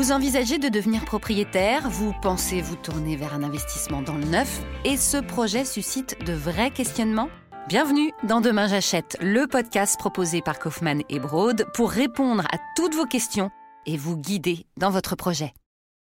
Vous 0.00 0.12
envisagez 0.12 0.56
de 0.56 0.70
devenir 0.70 1.04
propriétaire, 1.04 1.90
vous 1.90 2.14
pensez 2.22 2.62
vous 2.62 2.74
tourner 2.74 3.16
vers 3.16 3.34
un 3.34 3.42
investissement 3.42 4.00
dans 4.00 4.16
le 4.16 4.24
neuf, 4.24 4.62
et 4.86 4.96
ce 4.96 5.18
projet 5.18 5.66
suscite 5.66 6.24
de 6.24 6.32
vrais 6.32 6.70
questionnements? 6.70 7.28
Bienvenue 7.68 8.10
dans 8.26 8.40
Demain 8.40 8.66
j'achète, 8.66 9.18
le 9.20 9.46
podcast 9.46 9.98
proposé 9.98 10.40
par 10.40 10.58
Kaufmann 10.58 11.02
et 11.10 11.18
Broad 11.18 11.66
pour 11.74 11.90
répondre 11.90 12.44
à 12.50 12.56
toutes 12.76 12.94
vos 12.94 13.04
questions 13.04 13.50
et 13.84 13.98
vous 13.98 14.16
guider 14.16 14.64
dans 14.78 14.88
votre 14.88 15.16
projet. 15.16 15.52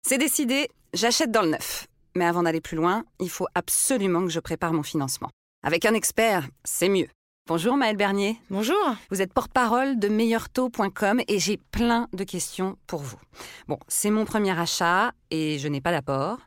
C'est 0.07 0.19
décidé, 0.19 0.69
j'achète 0.93 1.31
dans 1.31 1.41
le 1.41 1.49
neuf. 1.49 1.87
Mais 2.15 2.25
avant 2.25 2.43
d'aller 2.43 2.61
plus 2.61 2.77
loin, 2.77 3.03
il 3.19 3.31
faut 3.31 3.47
absolument 3.55 4.21
que 4.21 4.29
je 4.29 4.39
prépare 4.39 4.73
mon 4.73 4.83
financement. 4.83 5.31
Avec 5.63 5.85
un 5.85 5.95
expert, 5.95 6.47
c'est 6.63 6.89
mieux. 6.89 7.07
Bonjour 7.47 7.77
Maëlle 7.77 7.95
Bernier. 7.95 8.35
Bonjour. 8.49 8.75
Vous 9.09 9.21
êtes 9.21 9.31
porte-parole 9.31 9.97
de 9.97 10.09
meilleurtaux.com 10.09 11.21
et 11.29 11.39
j'ai 11.39 11.55
plein 11.55 12.09
de 12.11 12.25
questions 12.25 12.75
pour 12.87 12.99
vous. 12.99 13.15
Bon, 13.69 13.79
c'est 13.87 14.09
mon 14.09 14.25
premier 14.25 14.51
achat 14.51 15.13
et 15.31 15.57
je 15.57 15.69
n'ai 15.69 15.79
pas 15.79 15.91
d'apport. 15.91 16.39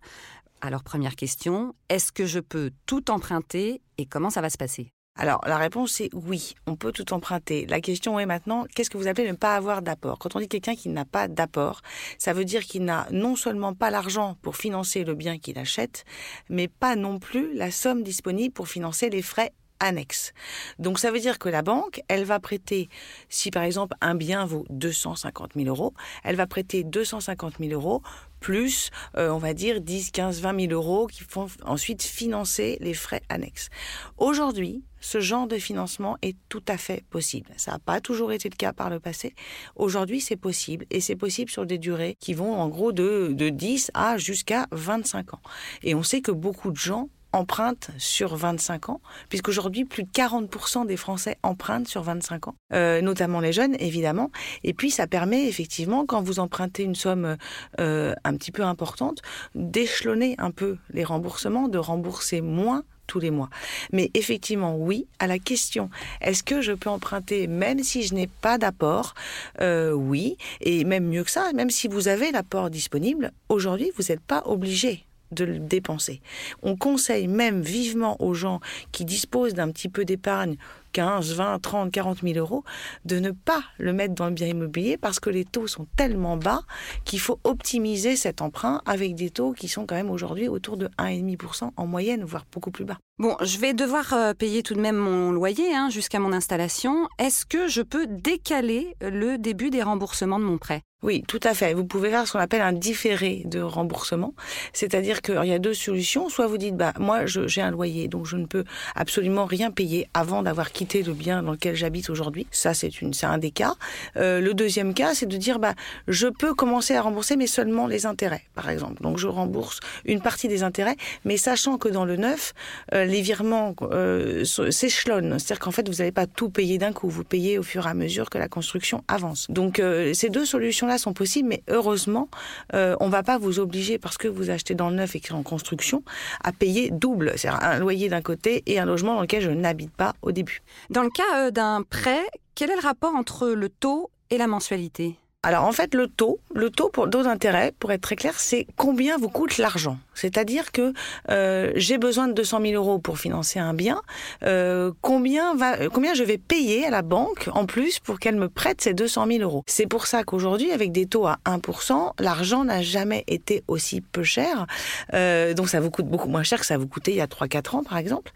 Alors 0.61 0.83
première 0.83 1.17
question, 1.17 1.75
est-ce 1.89 2.13
que 2.13 2.27
je 2.27 2.39
peux 2.39 2.71
tout 2.85 3.11
emprunter 3.11 3.81
et 3.97 4.05
comment 4.05 4.29
ça 4.29 4.43
va 4.43 4.51
se 4.51 4.59
passer? 4.59 4.93
Alors, 5.19 5.41
la 5.47 5.59
réponse 5.59 6.01
est 6.01 6.11
oui, 6.13 6.55
on 6.67 6.77
peut 6.77 6.93
tout 6.93 7.13
emprunter. 7.13 7.67
La 7.67 7.81
question 7.81 8.19
est 8.19 8.27
maintenant, 8.27 8.65
qu'est-ce 8.75 8.91
que 8.91 8.97
vous 8.97 9.09
appelez 9.09 9.29
ne 9.29 9.37
pas 9.37 9.57
avoir 9.57 9.83
d'apport? 9.83 10.19
Quand 10.19 10.37
on 10.37 10.39
dit 10.39 10.49
quelqu'un 10.49 10.75
qui 10.75 10.89
n'a 10.89 11.05
pas 11.05 11.29
d'apport, 11.29 11.81
ça 12.19 12.33
veut 12.33 12.45
dire 12.45 12.65
qu'il 12.65 12.85
n'a 12.85 13.07
non 13.11 13.37
seulement 13.37 13.75
pas 13.75 13.91
l'argent 13.91 14.37
pour 14.41 14.57
financer 14.57 15.05
le 15.05 15.15
bien 15.15 15.39
qu'il 15.39 15.59
achète, 15.59 16.05
mais 16.49 16.69
pas 16.69 16.95
non 16.95 17.19
plus 17.19 17.55
la 17.55 17.71
somme 17.71 18.03
disponible 18.03 18.53
pour 18.55 18.69
financer 18.69 19.11
les 19.11 19.23
frais 19.23 19.53
annexe. 19.81 20.33
Donc 20.79 20.99
ça 20.99 21.11
veut 21.11 21.21
dire 21.21 21.39
que 21.39 21.49
la 21.49 21.63
banque, 21.63 22.03
elle 22.09 22.25
va 22.25 22.39
prêter, 22.39 22.89
si 23.29 23.51
par 23.51 23.65
exemple 23.65 23.97
un 24.01 24.15
bien 24.15 24.45
vaut 24.45 24.65
250 24.71 25.53
000 25.57 25.69
euros, 25.69 25.95
elle 26.23 26.37
va 26.37 26.47
prêter 26.47 26.85
250 26.85 27.55
000 27.59 27.73
euros 27.73 28.03
plus, 28.41 28.91
euh, 29.17 29.31
on 29.31 29.39
va 29.39 29.55
dire, 29.55 29.81
10, 29.81 30.11
15, 30.11 30.41
20 30.41 30.69
000 30.69 30.73
euros 30.73 31.07
qui 31.07 31.23
font 31.23 31.47
ensuite 31.65 32.03
financer 32.03 32.79
les 32.81 32.95
frais 32.95 33.23
annexes. 33.29 33.69
Aujourd'hui, 34.17 34.83
ce 35.01 35.21
genre 35.21 35.47
de 35.47 35.59
financement 35.59 36.17
est 36.23 36.37
tout 36.49 36.63
à 36.69 36.77
fait 36.77 37.05
possible. 37.11 37.51
Ça 37.57 37.73
n'a 37.73 37.79
pas 37.79 38.01
toujours 38.01 38.33
été 38.33 38.49
le 38.49 38.57
cas 38.57 38.73
par 38.73 38.91
le 38.91 39.01
passé. 39.01 39.35
Aujourd'hui, 39.77 40.21
c'est 40.21 40.37
possible 40.37 40.87
et 40.91 41.01
c'est 41.01 41.17
possible 41.17 41.51
sur 41.51 41.67
des 41.67 41.79
durées 41.79 42.17
qui 42.19 42.35
vont 42.35 42.55
en 42.55 42.69
gros 42.69 42.93
de, 42.93 43.31
de 43.33 43.49
10 43.49 43.91
à 43.95 44.19
jusqu'à 44.19 44.67
25 44.73 45.35
ans. 45.35 45.43
Et 45.83 45.95
on 45.95 46.03
sait 46.03 46.21
que 46.21 46.33
beaucoup 46.33 46.71
de 46.71 46.77
gens 46.77 47.09
empruntent 47.33 47.91
sur 47.99 48.37
25 48.37 48.89
ans, 48.89 49.01
puisqu'aujourd'hui, 49.29 49.85
plus 49.85 50.05
de 50.05 50.11
40% 50.11 50.87
des 50.87 50.97
Français 50.97 51.37
empruntent 51.43 51.89
sur 51.89 52.03
25 52.03 52.49
ans, 52.49 52.55
euh, 52.73 53.01
notamment 53.01 53.41
les 53.41 53.53
jeunes, 53.53 53.77
évidemment. 53.79 54.31
Et 54.65 54.75
puis, 54.75 54.91
ça 54.91 55.07
permet 55.07 55.49
effectivement, 55.49 56.07
quand 56.07 56.23
vous 56.23 56.39
empruntez 56.41 56.83
une 56.83 56.95
somme 56.95 57.37
euh, 57.79 58.15
un 58.25 58.37
petit 58.37 58.53
peu 58.53 58.63
importante, 58.63 59.23
d'échelonner 59.55 60.35
un 60.39 60.51
peu 60.51 60.79
les 60.93 61.05
remboursements, 61.05 61.69
de 61.69 61.79
rembourser 61.79 62.41
moins 62.41 62.83
tous 63.11 63.19
les 63.19 63.33
mois. 63.33 63.51
Mais 63.93 64.11
effectivement, 64.15 64.77
oui, 64.77 65.09
à 65.19 65.27
la 65.27 65.41
question, 65.41 65.91
est-ce 66.21 66.45
que 66.45 66.63
je 66.63 66.73
peux 66.73 66.91
emprunter 66.91 67.49
même 67.49 67.83
si 67.83 68.05
je 68.05 68.15
n'ai 68.15 68.29
pas 68.29 68.57
d'apport? 68.57 69.15
Euh, 69.61 69.93
Oui, 69.93 70.37
et 70.61 70.85
même 70.85 71.09
mieux 71.09 71.25
que 71.25 71.31
ça, 71.31 71.53
même 71.53 71.71
si 71.71 71.89
vous 71.89 72.07
avez 72.07 72.31
l'apport 72.31 72.71
disponible, 72.71 73.33
aujourd'hui, 73.49 73.91
vous 73.97 74.05
n'êtes 74.09 74.21
pas 74.21 74.43
obligé 74.47 75.07
de 75.33 75.45
le 75.45 75.59
dépenser. 75.59 76.21
On 76.63 76.77
conseille 76.77 77.29
même 77.29 77.61
vivement 77.61 78.21
aux 78.23 78.35
gens 78.35 78.61
qui 78.93 79.05
disposent 79.05 79.55
d'un 79.55 79.71
petit 79.71 79.89
peu 79.89 80.05
d'épargne 80.05 80.57
15, 80.93 81.35
20, 81.35 81.59
30, 81.61 81.91
40 81.91 82.23
000 82.23 82.39
euros, 82.39 82.65
de 83.05 83.19
ne 83.19 83.31
pas 83.31 83.63
le 83.79 83.93
mettre 83.93 84.15
dans 84.15 84.27
le 84.27 84.33
bien 84.33 84.47
immobilier 84.47 84.97
parce 84.97 85.21
que 85.21 85.31
les 85.31 85.45
taux 85.45 85.67
sont 85.67 85.87
tellement 85.97 86.37
bas 86.37 86.63
qu'il 87.05 87.21
faut 87.21 87.39
optimiser 87.45 88.17
cet 88.17 88.43
emprunt 88.43 88.83
avec 88.87 89.15
des 89.15 89.31
taux 89.31 89.53
qui 89.53 89.69
sont 89.69 89.87
quand 89.87 89.95
même 89.95 90.11
aujourd'hui 90.11 90.49
autour 90.49 90.77
de 90.77 90.89
1,5% 90.99 91.71
en 91.77 91.87
moyenne, 91.87 92.25
voire 92.25 92.47
beaucoup 92.53 92.71
plus 92.71 92.85
bas. 92.85 92.99
Bon, 93.19 93.37
je 93.43 93.59
vais 93.59 93.75
devoir 93.75 94.15
euh, 94.15 94.33
payer 94.33 94.63
tout 94.63 94.73
de 94.73 94.81
même 94.81 94.97
mon 94.97 95.31
loyer 95.31 95.75
hein, 95.75 95.91
jusqu'à 95.91 96.19
mon 96.19 96.33
installation. 96.33 97.07
Est-ce 97.19 97.45
que 97.45 97.69
je 97.69 97.83
peux 97.83 98.07
décaler 98.07 98.97
le 99.03 99.37
début 99.37 99.69
des 99.69 99.83
remboursements 99.83 100.39
de 100.39 100.45
mon 100.45 100.57
prêt? 100.57 100.81
Oui, 101.03 101.23
tout 101.27 101.41
à 101.43 101.55
fait. 101.55 101.73
Vous 101.73 101.87
pouvez 101.87 102.11
faire 102.11 102.27
ce 102.27 102.33
qu'on 102.33 102.39
appelle 102.39 102.61
un 102.61 102.75
différé 102.75 103.43
de 103.47 103.61
remboursement. 103.61 104.35
C'est-à-dire 104.75 105.23
qu'il 105.23 105.45
y 105.45 105.53
a 105.53 105.59
deux 105.59 105.73
solutions. 105.73 106.29
Soit 106.29 106.47
vous 106.47 106.59
dites, 106.59 106.77
bah, 106.77 106.93
moi, 106.99 107.25
j'ai 107.25 107.63
un 107.63 107.71
loyer, 107.71 108.07
donc 108.09 108.27
je 108.27 108.37
ne 108.37 108.45
peux 108.45 108.65
absolument 108.95 109.47
rien 109.47 109.71
payer 109.71 110.09
avant 110.13 110.43
d'avoir 110.43 110.73
quitter 110.81 111.03
le 111.03 111.13
bien 111.13 111.43
dans 111.43 111.53
lequel 111.53 111.77
j'habite 111.77 112.09
aujourd'hui. 112.09 112.47
Ça, 112.53 112.73
c'est 112.73 112.91
un 113.23 113.37
des 113.37 113.51
cas. 113.51 113.75
Euh, 114.17 114.41
le 114.41 114.55
deuxième 114.55 114.95
cas, 114.95 115.15
c'est 115.15 115.27
de 115.27 115.37
dire, 115.37 115.59
bah, 115.59 115.75
je 116.09 116.27
peux 116.27 116.55
commencer 116.55 116.95
à 116.95 117.03
rembourser, 117.03 117.37
mais 117.37 117.47
seulement 117.47 117.87
les 117.87 118.07
intérêts, 118.07 118.45
par 118.55 118.71
exemple. 118.71 119.03
Donc, 119.03 119.19
je 119.19 119.27
rembourse 119.27 119.81
une 120.07 120.23
partie 120.23 120.49
des 120.49 120.63
intérêts, 120.63 120.97
mais 121.27 121.37
sachant 121.37 121.77
que 121.77 121.91
dans 121.91 122.07
le 122.07 122.17
neuf, 122.17 122.55
euh, 122.95 123.05
les 123.05 123.21
virements 123.21 123.75
euh, 123.83 124.43
s'échelonnent. 124.71 125.39
C'est-à-dire 125.39 125.59
qu'en 125.59 125.71
fait, 125.71 125.87
vous 125.87 125.97
n'allez 125.97 126.13
pas 126.13 126.27
tout 126.27 126.49
payer 126.49 126.79
d'un 126.79 126.95
coup. 126.95 127.11
Vous 127.11 127.25
payez 127.25 127.59
au 127.59 127.63
fur 127.63 127.87
et 127.87 127.91
à 127.91 127.95
mesure 127.95 128.31
que 128.31 128.39
la 128.39 128.49
construction 128.49 129.05
avance. 129.07 129.51
Donc, 129.51 129.83
ces 130.15 130.31
deux 130.31 130.47
solutions-là 130.47 130.97
sont 130.97 131.13
possibles, 131.13 131.51
mais 131.51 131.63
heureusement, 131.69 132.31
on 132.73 133.09
va 133.11 133.23
pas 133.23 133.37
vous 133.37 133.59
obliger 133.59 133.99
parce 133.99 134.17
que 134.17 134.29
vous 134.29 134.49
achetez 134.49 134.75
dans 134.75 134.89
le 134.89 134.97
neuf 134.97 135.15
et 135.15 135.21
qui 135.21 135.29
est 135.29 135.33
en 135.33 135.43
construction 135.43 136.03
à 136.43 136.53
payer 136.53 136.91
double, 136.91 137.35
c'est-à-dire 137.37 137.63
un 137.63 137.79
loyer 137.79 138.09
d'un 138.09 138.23
côté 138.23 138.63
et 138.65 138.79
un 138.79 138.87
logement 138.87 139.17
dans 139.17 139.21
lequel 139.21 139.43
je 139.43 139.51
n'habite 139.51 139.93
pas 139.93 140.15
au 140.23 140.33
début. 140.33 140.63
Dans 140.91 141.03
le 141.03 141.11
cas 141.11 141.47
euh, 141.47 141.51
d'un 141.51 141.83
prêt, 141.83 142.27
quel 142.55 142.71
est 142.71 142.77
le 142.77 142.83
rapport 142.83 143.15
entre 143.15 143.49
le 143.49 143.69
taux 143.69 144.11
et 144.31 144.39
la 144.39 144.47
mensualité? 144.47 145.17
Alors 145.43 145.65
en 145.65 145.73
fait, 145.73 145.95
le 145.95 146.07
taux, 146.07 146.39
le 146.55 146.69
taux 146.69 146.91
pour 146.91 147.09
taux 147.09 147.23
d'intérêt, 147.23 147.73
pour 147.79 147.93
être 147.93 148.03
très 148.03 148.17
clair, 148.17 148.39
c'est 148.39 148.67
combien 148.77 149.17
vous 149.17 149.31
coûte 149.31 149.57
l'argent. 149.57 149.99
C'est-à-dire 150.13 150.71
que 150.71 150.93
euh, 151.31 151.73
j'ai 151.77 151.97
besoin 151.97 152.29
de 152.29 152.35
200 152.35 152.61
000 152.61 152.75
euros 152.75 152.99
pour 152.99 153.19
financer 153.19 153.59
un 153.59 153.73
bien. 153.73 154.03
Euh, 154.43 154.93
combien 155.01 155.55
va, 155.55 155.89
combien 155.89 156.13
je 156.13 156.25
vais 156.25 156.37
payer 156.37 156.85
à 156.85 156.91
la 156.91 157.01
banque 157.01 157.49
en 157.55 157.65
plus 157.65 158.01
pour 158.01 158.19
qu'elle 158.19 158.37
me 158.37 158.51
prête 158.51 158.83
ces 158.83 158.93
200 158.93 159.27
000 159.29 159.39
euros? 159.41 159.65
C'est 159.67 159.87
pour 159.87 160.07
ça 160.07 160.25
qu'aujourd'hui, 160.25 160.73
avec 160.73 160.93
des 160.93 161.07
taux 161.07 161.27
à 161.27 161.39
1%, 161.47 162.13
l'argent 162.19 162.65
n'a 162.65 162.83
jamais 162.83 163.25
été 163.27 163.65
aussi 163.67 164.03
peu 164.03 164.23
cher. 164.23 164.67
Donc 165.11 165.71
ça 165.71 165.81
vous 165.81 165.91
coûte 165.91 166.07
beaucoup 166.07 166.29
moins 166.29 166.43
cher 166.43 166.61
que 166.61 166.67
ça 166.67 166.77
vous 166.77 166.87
coûtait 166.87 167.13
il 167.13 167.17
y 167.17 167.23
a 167.23 167.27
3-4 167.27 167.77
ans, 167.77 167.83
par 167.83 167.97
exemple. 167.97 168.31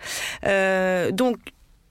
Donc 1.12 1.36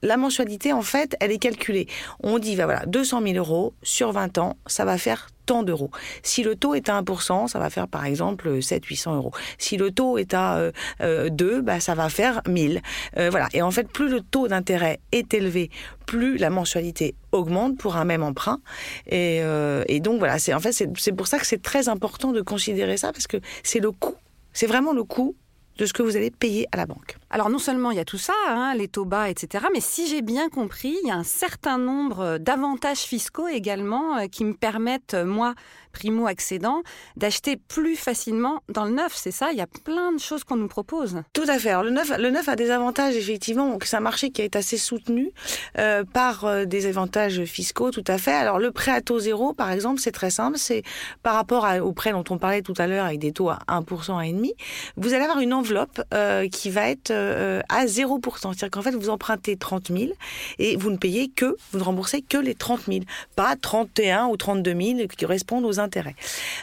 la 0.04 0.16
mensualité, 0.16 0.72
en 0.72 0.82
fait, 0.82 1.16
elle 1.18 1.32
est 1.32 1.38
calculée. 1.38 1.88
On 2.22 2.38
dit, 2.38 2.56
bah 2.56 2.66
voilà, 2.66 2.84
200 2.86 3.22
000 3.22 3.34
euros 3.36 3.72
sur 3.82 4.12
20 4.12 4.38
ans, 4.38 4.56
ça 4.66 4.84
va 4.84 4.98
faire 4.98 5.28
tant 5.46 5.62
d'euros. 5.62 5.90
Si 6.22 6.42
le 6.42 6.56
taux 6.56 6.74
est 6.74 6.88
à 6.88 7.00
1%, 7.00 7.48
ça 7.48 7.58
va 7.58 7.70
faire 7.70 7.88
par 7.88 8.04
exemple 8.04 8.58
700-800 8.58 9.16
euros. 9.16 9.32
Si 9.58 9.76
le 9.76 9.90
taux 9.90 10.18
est 10.18 10.34
à 10.34 10.70
2, 11.00 11.04
euh, 11.04 11.62
bah, 11.62 11.80
ça 11.80 11.94
va 11.94 12.08
faire 12.08 12.42
1000. 12.46 12.80
Euh, 13.16 13.30
voilà. 13.30 13.48
Et 13.52 13.62
en 13.62 13.70
fait, 13.70 13.88
plus 13.88 14.08
le 14.08 14.20
taux 14.20 14.48
d'intérêt 14.48 15.00
est 15.12 15.32
élevé, 15.34 15.70
plus 16.06 16.36
la 16.36 16.50
mensualité 16.50 17.14
augmente 17.32 17.78
pour 17.78 17.96
un 17.96 18.04
même 18.04 18.22
emprunt. 18.22 18.60
Et, 19.06 19.40
euh, 19.42 19.84
et 19.88 20.00
donc 20.00 20.18
voilà, 20.18 20.38
c'est 20.38 20.54
en 20.54 20.60
fait 20.60 20.72
c'est 20.72 21.12
pour 21.12 21.26
ça 21.26 21.38
que 21.38 21.46
c'est 21.46 21.62
très 21.62 21.88
important 21.88 22.32
de 22.32 22.40
considérer 22.40 22.96
ça 22.96 23.12
parce 23.12 23.26
que 23.26 23.38
c'est 23.62 23.80
le 23.80 23.90
coût. 23.90 24.16
C'est 24.52 24.66
vraiment 24.66 24.92
le 24.92 25.04
coût 25.04 25.34
de 25.78 25.86
ce 25.86 25.92
que 25.92 26.02
vous 26.02 26.16
allez 26.16 26.30
payer 26.30 26.66
à 26.72 26.76
la 26.76 26.86
banque. 26.86 27.16
Alors 27.30 27.50
non 27.50 27.58
seulement 27.58 27.90
il 27.90 27.96
y 27.96 28.00
a 28.00 28.04
tout 28.04 28.18
ça, 28.18 28.32
hein, 28.48 28.74
les 28.74 28.88
taux 28.88 29.04
bas, 29.04 29.28
etc., 29.28 29.66
mais 29.72 29.80
si 29.80 30.06
j'ai 30.06 30.22
bien 30.22 30.48
compris, 30.48 30.96
il 31.02 31.08
y 31.08 31.10
a 31.10 31.16
un 31.16 31.24
certain 31.24 31.78
nombre 31.78 32.38
d'avantages 32.38 33.00
fiscaux 33.00 33.48
également 33.48 34.18
euh, 34.18 34.26
qui 34.26 34.44
me 34.44 34.54
permettent, 34.54 35.14
euh, 35.14 35.24
moi, 35.24 35.54
primo-accédant, 35.94 36.82
d'acheter 37.16 37.56
plus 37.56 37.96
facilement 37.96 38.60
dans 38.68 38.84
le 38.84 38.90
neuf. 38.90 39.14
C'est 39.14 39.30
ça 39.30 39.52
Il 39.52 39.58
y 39.58 39.62
a 39.62 39.66
plein 39.66 40.12
de 40.12 40.20
choses 40.20 40.44
qu'on 40.44 40.56
nous 40.56 40.68
propose. 40.68 41.22
Tout 41.32 41.48
à 41.48 41.58
fait. 41.58 41.72
Le, 41.82 41.90
neuf, 41.90 42.12
le 42.18 42.30
neuf 42.30 42.48
a 42.48 42.56
des 42.56 42.70
avantages, 42.70 43.16
effectivement. 43.16 43.78
C'est 43.82 43.96
un 43.96 44.00
marché 44.00 44.30
qui 44.30 44.42
est 44.42 44.56
assez 44.56 44.76
soutenu 44.76 45.30
euh, 45.78 46.04
par 46.04 46.66
des 46.66 46.86
avantages 46.86 47.44
fiscaux, 47.44 47.90
tout 47.90 48.04
à 48.06 48.18
fait. 48.18 48.32
Alors 48.32 48.58
le 48.58 48.70
prêt 48.70 48.90
à 48.90 49.00
taux 49.00 49.18
zéro, 49.18 49.54
par 49.54 49.70
exemple, 49.70 50.00
c'est 50.00 50.12
très 50.12 50.30
simple. 50.30 50.58
C'est 50.58 50.82
par 51.22 51.34
rapport 51.34 51.66
au 51.82 51.92
prêt 51.92 52.12
dont 52.12 52.24
on 52.28 52.36
parlait 52.36 52.62
tout 52.62 52.74
à 52.76 52.86
l'heure 52.86 53.06
avec 53.06 53.20
des 53.20 53.32
taux 53.32 53.48
à 53.48 53.60
1%, 53.68 54.18
à 54.18 54.32
demi. 54.32 54.52
Vous 54.96 55.14
allez 55.14 55.24
avoir 55.24 55.40
une 55.40 55.54
enveloppe 55.54 56.02
qui 56.50 56.70
va 56.70 56.88
être 56.90 57.12
euh, 57.14 57.60
à 57.68 57.86
0%. 57.86 58.20
C'est-à-dire 58.40 58.70
qu'en 58.70 58.82
fait, 58.82 58.94
vous 58.94 59.10
empruntez 59.10 59.56
30 59.56 59.88
000 59.88 60.12
et 60.58 60.76
vous 60.76 60.90
ne 60.90 60.96
payez 60.96 61.28
que, 61.28 61.56
vous 61.72 61.78
ne 61.78 61.84
remboursez 61.84 62.22
que 62.22 62.36
les 62.36 62.54
30 62.54 62.82
000, 62.86 63.00
pas 63.36 63.56
31 63.56 64.26
ou 64.26 64.36
32 64.36 64.70
000 64.70 65.08
qui 65.08 65.24
correspondent 65.24 65.64
aux 65.64 65.80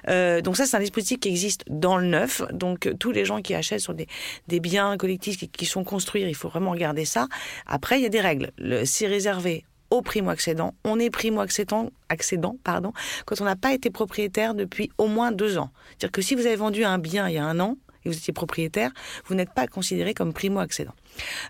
Euh, 0.09 0.41
donc 0.41 0.57
ça, 0.57 0.65
c'est 0.65 0.77
un 0.77 0.81
dispositif 0.81 1.19
qui 1.19 1.29
existe 1.29 1.63
dans 1.69 1.97
le 1.97 2.05
neuf. 2.05 2.41
Donc 2.51 2.89
tous 2.99 3.11
les 3.11 3.25
gens 3.25 3.41
qui 3.41 3.53
achètent 3.53 3.79
sur 3.79 3.93
des, 3.93 4.07
des 4.47 4.59
biens 4.59 4.97
collectifs 4.97 5.37
qui, 5.51 5.65
sont 5.65 5.83
construits, 5.83 6.23
il 6.23 6.35
faut 6.35 6.49
vraiment 6.49 6.71
regarder 6.71 7.05
ça. 7.05 7.27
Après, 7.65 7.99
il 7.99 8.03
y 8.03 8.05
a 8.05 8.09
des 8.09 8.21
règles. 8.21 8.51
C'est 8.85 9.07
réservé 9.07 9.63
au 9.89 10.01
primo-accédant. 10.01 10.73
On 10.83 10.99
est 10.99 11.09
primo-accédant 11.09 11.89
accédant, 12.09 12.57
pardon, 12.63 12.93
quand 13.25 13.41
on 13.41 13.45
n'a 13.45 13.55
pas 13.55 13.73
été 13.73 13.89
propriétaire 13.89 14.53
depuis 14.53 14.89
au 14.97 15.07
moins 15.07 15.31
deux 15.31 15.57
ans. 15.57 15.69
C'est-à-dire 15.89 16.11
que 16.11 16.21
si 16.21 16.35
vous 16.35 16.45
avez 16.45 16.55
vendu 16.55 16.83
un 16.83 16.97
bien 16.97 17.27
il 17.29 17.35
y 17.35 17.37
a 17.37 17.45
un 17.45 17.59
an, 17.59 17.77
et 18.05 18.09
vous 18.09 18.15
étiez 18.15 18.33
propriétaire, 18.33 18.91
vous 19.25 19.35
n'êtes 19.35 19.53
pas 19.53 19.67
considéré 19.67 20.13
comme 20.13 20.33
primo-accédant. 20.33 20.93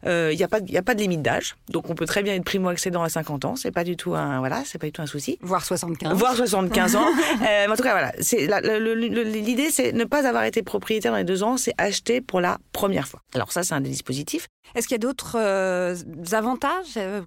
Il 0.04 0.10
euh, 0.10 0.34
n'y 0.34 0.44
a, 0.44 0.48
a 0.48 0.82
pas 0.82 0.96
de 0.96 1.00
limite 1.00 1.22
d'âge, 1.22 1.56
donc 1.70 1.90
on 1.90 1.96
peut 1.96 2.06
très 2.06 2.24
bien 2.24 2.36
être 2.36 2.44
primo-accédant 2.44 3.04
à 3.04 3.10
50 3.10 3.46
ans, 3.46 3.56
c'est 3.56 3.72
pas 3.72 3.84
du 3.84 3.96
tout 3.96 4.16
un 4.16 4.40
voilà, 4.40 4.64
c'est 4.66 4.78
pas 4.78 4.88
du 4.88 4.92
tout 4.92 5.02
un 5.02 5.08
souci. 5.08 5.38
Voire 5.42 5.64
75. 5.64 6.18
Voire 6.18 6.36
75 6.36 6.96
ans. 6.96 7.06
euh, 7.48 7.68
en 7.68 7.76
tout 7.76 7.84
cas, 7.84 7.92
voilà, 7.92 8.12
c'est 8.20 8.48
l'idée, 8.48 9.72
c'est 9.72 9.92
ne 9.94 10.04
pas 10.04 10.28
avoir 10.28 10.44
été 10.44 10.64
propriétaire 10.64 11.12
dans 11.12 11.18
les 11.18 11.24
deux 11.24 11.44
ans, 11.44 11.58
c'est 11.58 11.74
acheter 11.78 12.22
pour 12.22 12.42
la 12.42 12.58
première 12.74 13.08
fois. 13.08 13.22
Alors 13.34 13.52
ça, 13.52 13.64
c'est 13.64 13.74
un 13.74 13.82
des 13.82 13.90
dispositifs. 13.90 14.48
Est-ce 14.76 14.88
qu'il 14.88 14.96
y 14.96 15.00
a 15.00 15.00
d'autres 15.00 15.38
euh, 15.38 15.96
avantages 16.32 16.98
euh, 16.98 17.22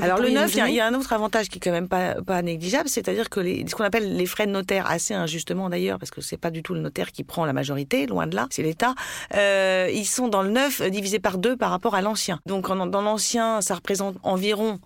alors 0.00 0.18
le 0.18 0.30
neuf, 0.30 0.54
il 0.54 0.74
y, 0.74 0.80
a 0.80 0.86
un 0.86 0.94
autre 0.94 1.12
avantage 1.12 1.48
qui 1.48 1.58
est 1.58 1.60
quand 1.60 1.72
même 1.72 1.88
pas, 1.88 2.14
pas 2.22 2.42
négligeable, 2.42 2.88
c'est-à-dire 2.88 3.30
que 3.30 3.40
les, 3.40 3.64
ce 3.68 3.74
qu'on 3.74 3.84
appelle 3.84 4.16
les 4.16 4.26
frais 4.26 4.46
de 4.46 4.52
notaire, 4.52 4.90
assez 4.90 5.14
injustement 5.14 5.68
d'ailleurs, 5.68 5.98
parce 5.98 6.10
que 6.10 6.20
c'est 6.20 6.36
pas 6.36 6.50
du 6.50 6.62
tout 6.62 6.74
le 6.74 6.80
notaire 6.80 7.12
qui 7.12 7.24
prend 7.24 7.44
la 7.44 7.52
majorité, 7.52 8.06
loin 8.06 8.26
de 8.26 8.34
là, 8.34 8.46
c'est 8.50 8.62
l'État, 8.62 8.94
euh, 9.34 9.88
ils 9.92 10.06
sont 10.06 10.28
dans 10.28 10.42
le 10.42 10.50
neuf 10.50 10.82
divisé 10.90 11.18
par 11.18 11.38
deux 11.38 11.56
par 11.56 11.70
rapport 11.70 11.94
à 11.94 12.02
l'ancien. 12.02 12.40
Donc 12.46 12.68
dans 12.68 13.02
l'ancien, 13.02 13.60
ça 13.60 13.74
représente 13.74 14.16
environ, 14.22 14.78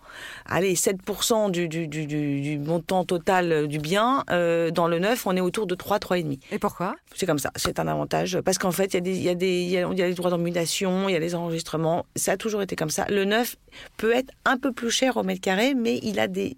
allez, 0.46 0.74
7% 0.74 1.50
du, 1.50 1.68
du, 1.68 1.86
du, 1.88 2.06
du, 2.06 2.58
montant 2.58 3.04
total 3.04 3.68
du 3.68 3.78
bien. 3.78 4.24
Euh, 4.30 4.70
dans 4.70 4.88
le 4.88 4.98
neuf, 4.98 5.26
on 5.26 5.36
est 5.36 5.40
autour 5.40 5.66
de 5.66 5.74
3, 5.74 5.98
3,5. 5.98 6.38
Et 6.50 6.58
pourquoi? 6.58 6.96
C'est 7.14 7.26
comme 7.26 7.38
ça, 7.38 7.50
c'est 7.56 7.78
un 7.78 7.88
avantage, 7.88 8.40
parce 8.44 8.58
qu'en 8.58 8.72
fait, 8.72 8.94
il 8.94 9.22
y 9.22 9.28
a 9.28 9.34
des, 9.34 9.60
il 9.62 9.70
y 9.70 9.78
a 9.78 9.86
y 9.96 10.02
a 10.02 10.08
les 10.08 10.14
droits 10.14 10.30
d'emmulation, 10.30 11.08
il 11.08 11.12
y 11.12 11.16
a 11.16 11.18
les 11.18 11.34
enregistrements, 11.34 12.06
ça 12.16 12.32
a 12.32 12.36
toujours 12.36 12.62
été 12.62 12.76
comme 12.76 12.90
ça. 12.90 13.06
Le 13.08 13.24
neuf 13.24 13.56
peut 13.96 14.12
être 14.14 14.32
un 14.44 14.56
peu 14.56 14.72
plus 14.72 14.85
cher 14.90 15.16
au 15.16 15.22
mètre 15.22 15.40
carré, 15.40 15.74
mais 15.74 15.98
il 16.02 16.18
a 16.18 16.28
des, 16.28 16.56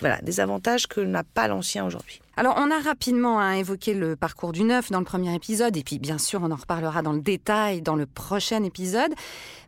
voilà, 0.00 0.20
des 0.20 0.40
avantages 0.40 0.86
que 0.86 1.00
n'a 1.00 1.24
pas 1.24 1.48
l'ancien 1.48 1.84
aujourd'hui. 1.84 2.20
Alors, 2.36 2.54
on 2.58 2.70
a 2.70 2.80
rapidement 2.80 3.38
hein, 3.38 3.52
évoqué 3.52 3.94
le 3.94 4.16
parcours 4.16 4.52
du 4.52 4.64
neuf 4.64 4.90
dans 4.90 4.98
le 4.98 5.04
premier 5.04 5.34
épisode, 5.34 5.76
et 5.76 5.84
puis 5.84 5.98
bien 5.98 6.18
sûr, 6.18 6.40
on 6.42 6.50
en 6.50 6.56
reparlera 6.56 7.02
dans 7.02 7.12
le 7.12 7.20
détail 7.20 7.80
dans 7.80 7.94
le 7.94 8.06
prochain 8.06 8.64
épisode. 8.64 9.14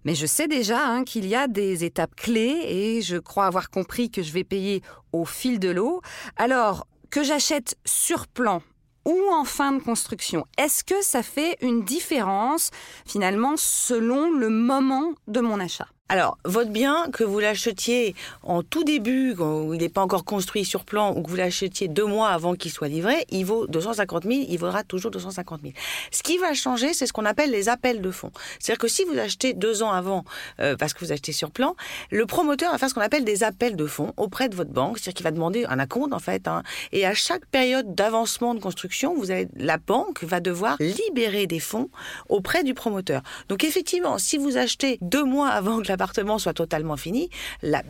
Mais 0.04 0.14
je 0.14 0.26
sais 0.26 0.48
déjà 0.48 0.84
hein, 0.84 1.04
qu'il 1.04 1.26
y 1.26 1.34
a 1.34 1.46
des 1.46 1.84
étapes 1.84 2.16
clés, 2.16 2.60
et 2.64 3.02
je 3.02 3.16
crois 3.16 3.46
avoir 3.46 3.70
compris 3.70 4.10
que 4.10 4.22
je 4.22 4.32
vais 4.32 4.44
payer 4.44 4.82
au 5.12 5.24
fil 5.24 5.58
de 5.60 5.68
l'eau. 5.68 6.00
Alors, 6.36 6.86
que 7.10 7.22
j'achète 7.22 7.76
sur 7.84 8.26
plan 8.26 8.62
ou 9.04 9.16
en 9.32 9.44
fin 9.44 9.72
de 9.72 9.80
construction, 9.80 10.44
est-ce 10.58 10.82
que 10.82 11.00
ça 11.00 11.22
fait 11.22 11.56
une 11.60 11.84
différence 11.84 12.70
finalement 13.06 13.54
selon 13.56 14.32
le 14.32 14.50
moment 14.50 15.12
de 15.28 15.40
mon 15.40 15.60
achat? 15.60 15.86
Alors, 16.08 16.38
votre 16.44 16.70
bien, 16.70 17.08
que 17.12 17.24
vous 17.24 17.40
l'achetiez 17.40 18.14
en 18.44 18.62
tout 18.62 18.84
début, 18.84 19.34
quand 19.36 19.72
il 19.72 19.80
n'est 19.80 19.88
pas 19.88 20.02
encore 20.02 20.24
construit 20.24 20.64
sur 20.64 20.84
plan, 20.84 21.12
ou 21.12 21.22
que 21.22 21.28
vous 21.28 21.36
l'achetiez 21.36 21.88
deux 21.88 22.04
mois 22.04 22.28
avant 22.28 22.54
qu'il 22.54 22.70
soit 22.70 22.86
livré, 22.86 23.26
il 23.30 23.44
vaut 23.44 23.66
250 23.66 24.22
000, 24.22 24.44
il 24.48 24.56
vaudra 24.56 24.84
toujours 24.84 25.10
250 25.10 25.62
000. 25.62 25.72
Ce 26.12 26.22
qui 26.22 26.38
va 26.38 26.54
changer, 26.54 26.94
c'est 26.94 27.06
ce 27.06 27.12
qu'on 27.12 27.24
appelle 27.24 27.50
les 27.50 27.68
appels 27.68 28.00
de 28.00 28.10
fonds. 28.12 28.30
C'est-à-dire 28.60 28.78
que 28.78 28.86
si 28.86 29.02
vous 29.02 29.18
achetez 29.18 29.52
deux 29.52 29.82
ans 29.82 29.90
avant, 29.90 30.24
euh, 30.60 30.76
parce 30.76 30.94
que 30.94 31.04
vous 31.04 31.10
achetez 31.10 31.32
sur 31.32 31.50
plan, 31.50 31.74
le 32.12 32.24
promoteur 32.24 32.70
va 32.70 32.78
faire 32.78 32.88
ce 32.88 32.94
qu'on 32.94 33.00
appelle 33.00 33.24
des 33.24 33.42
appels 33.42 33.74
de 33.74 33.86
fonds 33.86 34.12
auprès 34.16 34.48
de 34.48 34.54
votre 34.54 34.70
banque, 34.70 34.98
c'est-à-dire 34.98 35.14
qu'il 35.14 35.24
va 35.24 35.32
demander 35.32 35.64
un 35.68 35.80
acompte 35.80 36.12
en 36.12 36.20
fait. 36.20 36.46
Hein, 36.46 36.62
et 36.92 37.04
à 37.04 37.14
chaque 37.14 37.46
période 37.46 37.96
d'avancement 37.96 38.54
de 38.54 38.60
construction, 38.60 39.12
vous 39.16 39.32
avez, 39.32 39.48
la 39.56 39.78
banque 39.78 40.22
va 40.22 40.38
devoir 40.38 40.76
libérer 40.78 41.48
des 41.48 41.58
fonds 41.58 41.90
auprès 42.28 42.62
du 42.62 42.74
promoteur. 42.74 43.22
Donc 43.48 43.64
effectivement, 43.64 44.18
si 44.18 44.38
vous 44.38 44.56
achetez 44.56 44.98
deux 45.00 45.24
mois 45.24 45.48
avant 45.48 45.82
que 45.82 45.88
la 45.88 45.95
soit 46.38 46.54
totalement 46.54 46.96
fini, 46.96 47.30
la, 47.62 47.82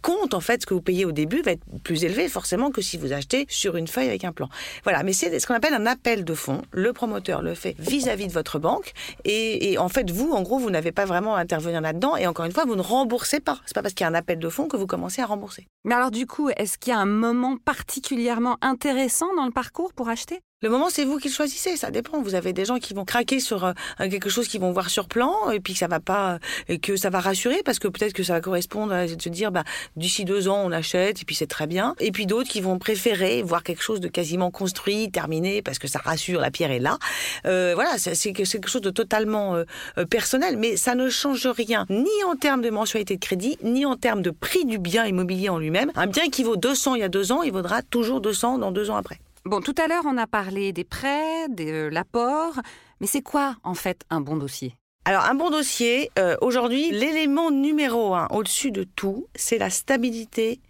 compte, 0.00 0.34
en 0.34 0.40
fait, 0.40 0.62
ce 0.62 0.66
que 0.66 0.74
vous 0.74 0.82
payez 0.82 1.04
au 1.04 1.12
début 1.12 1.42
va 1.42 1.52
être 1.52 1.64
plus 1.82 2.04
élevé 2.04 2.28
forcément 2.28 2.70
que 2.70 2.82
si 2.82 2.96
vous 2.96 3.12
achetez 3.12 3.46
sur 3.48 3.76
une 3.76 3.88
feuille 3.88 4.08
avec 4.08 4.24
un 4.24 4.32
plan. 4.32 4.48
Voilà, 4.84 5.02
mais 5.02 5.12
c'est 5.12 5.38
ce 5.38 5.46
qu'on 5.46 5.54
appelle 5.54 5.74
un 5.74 5.86
appel 5.86 6.24
de 6.24 6.34
fonds. 6.34 6.62
Le 6.72 6.92
promoteur 6.92 7.42
le 7.42 7.54
fait 7.54 7.74
vis-à-vis 7.78 8.28
de 8.28 8.32
votre 8.32 8.58
banque 8.58 8.92
et, 9.24 9.76
en 9.78 9.88
fait, 9.88 10.10
vous, 10.10 10.32
en 10.32 10.42
gros, 10.42 10.58
vous 10.58 10.70
n'avez 10.70 10.92
pas 10.92 11.04
vraiment 11.04 11.36
à 11.36 11.40
intervenir 11.40 11.80
là-dedans 11.80 12.16
et 12.16 12.26
encore 12.26 12.46
une 12.46 12.52
fois, 12.52 12.64
vous 12.64 12.76
ne 12.76 12.82
remboursez 12.82 13.40
pas. 13.40 13.58
C'est 13.66 13.74
pas 13.74 13.82
parce 13.82 13.94
qu'il 13.94 14.04
y 14.04 14.06
a 14.06 14.10
un 14.10 14.14
appel 14.14 14.38
de 14.38 14.48
fonds 14.48 14.68
que 14.68 14.76
vous 14.76 14.86
commencez 14.86 15.22
à 15.22 15.26
rembourser. 15.26 15.66
Mais 15.84 15.94
alors 15.94 16.10
du 16.10 16.26
coup, 16.26 16.50
est-ce 16.56 16.78
qu'il 16.78 16.92
y 16.92 16.96
a 16.96 16.98
un 16.98 17.06
moment 17.06 17.56
particulièrement 17.56 18.56
intéressant 18.62 19.34
dans 19.36 19.44
le 19.44 19.52
parcours 19.52 19.92
pour 19.92 20.08
acheter? 20.08 20.40
Le 20.64 20.70
moment, 20.70 20.88
c'est 20.88 21.04
vous 21.04 21.18
qui 21.18 21.28
le 21.28 21.34
choisissez. 21.34 21.76
Ça 21.76 21.90
dépend. 21.90 22.22
Vous 22.22 22.34
avez 22.34 22.54
des 22.54 22.64
gens 22.64 22.78
qui 22.78 22.94
vont 22.94 23.04
craquer 23.04 23.38
sur 23.38 23.66
euh, 23.66 23.72
quelque 23.98 24.30
chose 24.30 24.48
qu'ils 24.48 24.62
vont 24.62 24.72
voir 24.72 24.88
sur 24.88 25.08
plan 25.08 25.50
et 25.50 25.60
puis 25.60 25.74
que 25.74 25.78
ça 25.78 25.88
va 25.88 26.00
pas, 26.00 26.38
et 26.68 26.78
que 26.78 26.96
ça 26.96 27.10
va 27.10 27.20
rassurer 27.20 27.60
parce 27.62 27.78
que 27.78 27.86
peut-être 27.86 28.14
que 28.14 28.22
ça 28.22 28.32
va 28.32 28.40
correspondre 28.40 28.94
à 28.94 29.06
se 29.06 29.28
dire, 29.28 29.52
bah, 29.52 29.64
d'ici 29.96 30.24
deux 30.24 30.48
ans, 30.48 30.62
on 30.64 30.72
achète 30.72 31.20
et 31.20 31.24
puis 31.26 31.34
c'est 31.34 31.46
très 31.46 31.66
bien. 31.66 31.94
Et 32.00 32.12
puis 32.12 32.24
d'autres 32.24 32.48
qui 32.48 32.62
vont 32.62 32.78
préférer 32.78 33.42
voir 33.42 33.62
quelque 33.62 33.82
chose 33.82 34.00
de 34.00 34.08
quasiment 34.08 34.50
construit, 34.50 35.10
terminé 35.10 35.60
parce 35.60 35.78
que 35.78 35.86
ça 35.86 35.98
rassure, 36.02 36.40
la 36.40 36.50
pierre 36.50 36.70
est 36.70 36.78
là. 36.78 36.98
Euh, 37.44 37.72
voilà, 37.74 37.98
c'est 37.98 38.32
quelque 38.32 38.66
chose 38.66 38.80
de 38.80 38.90
totalement 38.90 39.56
euh, 39.56 40.04
personnel, 40.08 40.56
mais 40.56 40.78
ça 40.78 40.94
ne 40.94 41.10
change 41.10 41.46
rien 41.46 41.84
ni 41.90 42.08
en 42.26 42.36
termes 42.36 42.62
de 42.62 42.70
mensualité 42.70 43.16
de 43.16 43.20
crédit, 43.20 43.58
ni 43.62 43.84
en 43.84 43.96
termes 43.96 44.22
de 44.22 44.30
prix 44.30 44.64
du 44.64 44.78
bien 44.78 45.04
immobilier 45.04 45.50
en 45.50 45.58
lui-même. 45.58 45.92
Un 45.94 46.06
bien 46.06 46.30
qui 46.30 46.42
vaut 46.42 46.56
200 46.56 46.94
il 46.94 47.00
y 47.02 47.04
a 47.04 47.10
deux 47.10 47.32
ans, 47.32 47.42
il 47.42 47.52
vaudra 47.52 47.82
toujours 47.82 48.22
200 48.22 48.56
dans 48.56 48.72
deux 48.72 48.88
ans 48.88 48.96
après. 48.96 49.18
Bon, 49.46 49.60
tout 49.60 49.74
à 49.76 49.88
l'heure, 49.88 50.04
on 50.06 50.16
a 50.16 50.26
parlé 50.26 50.72
des 50.72 50.84
prêts, 50.84 51.50
de 51.50 51.64
euh, 51.64 51.90
l'apport, 51.90 52.54
mais 53.00 53.06
c'est 53.06 53.20
quoi 53.20 53.56
en 53.62 53.74
fait 53.74 54.02
un 54.08 54.22
bon 54.22 54.38
dossier? 54.38 54.74
Alors 55.04 55.26
un 55.26 55.34
bon 55.34 55.50
dossier, 55.50 56.10
euh, 56.18 56.34
aujourd'hui, 56.40 56.90
l'élément 56.92 57.50
numéro 57.50 58.14
un 58.14 58.26
au-dessus 58.28 58.70
de 58.70 58.84
tout, 58.84 59.26
c'est 59.34 59.58
la 59.58 59.68
stabilité 59.68 60.60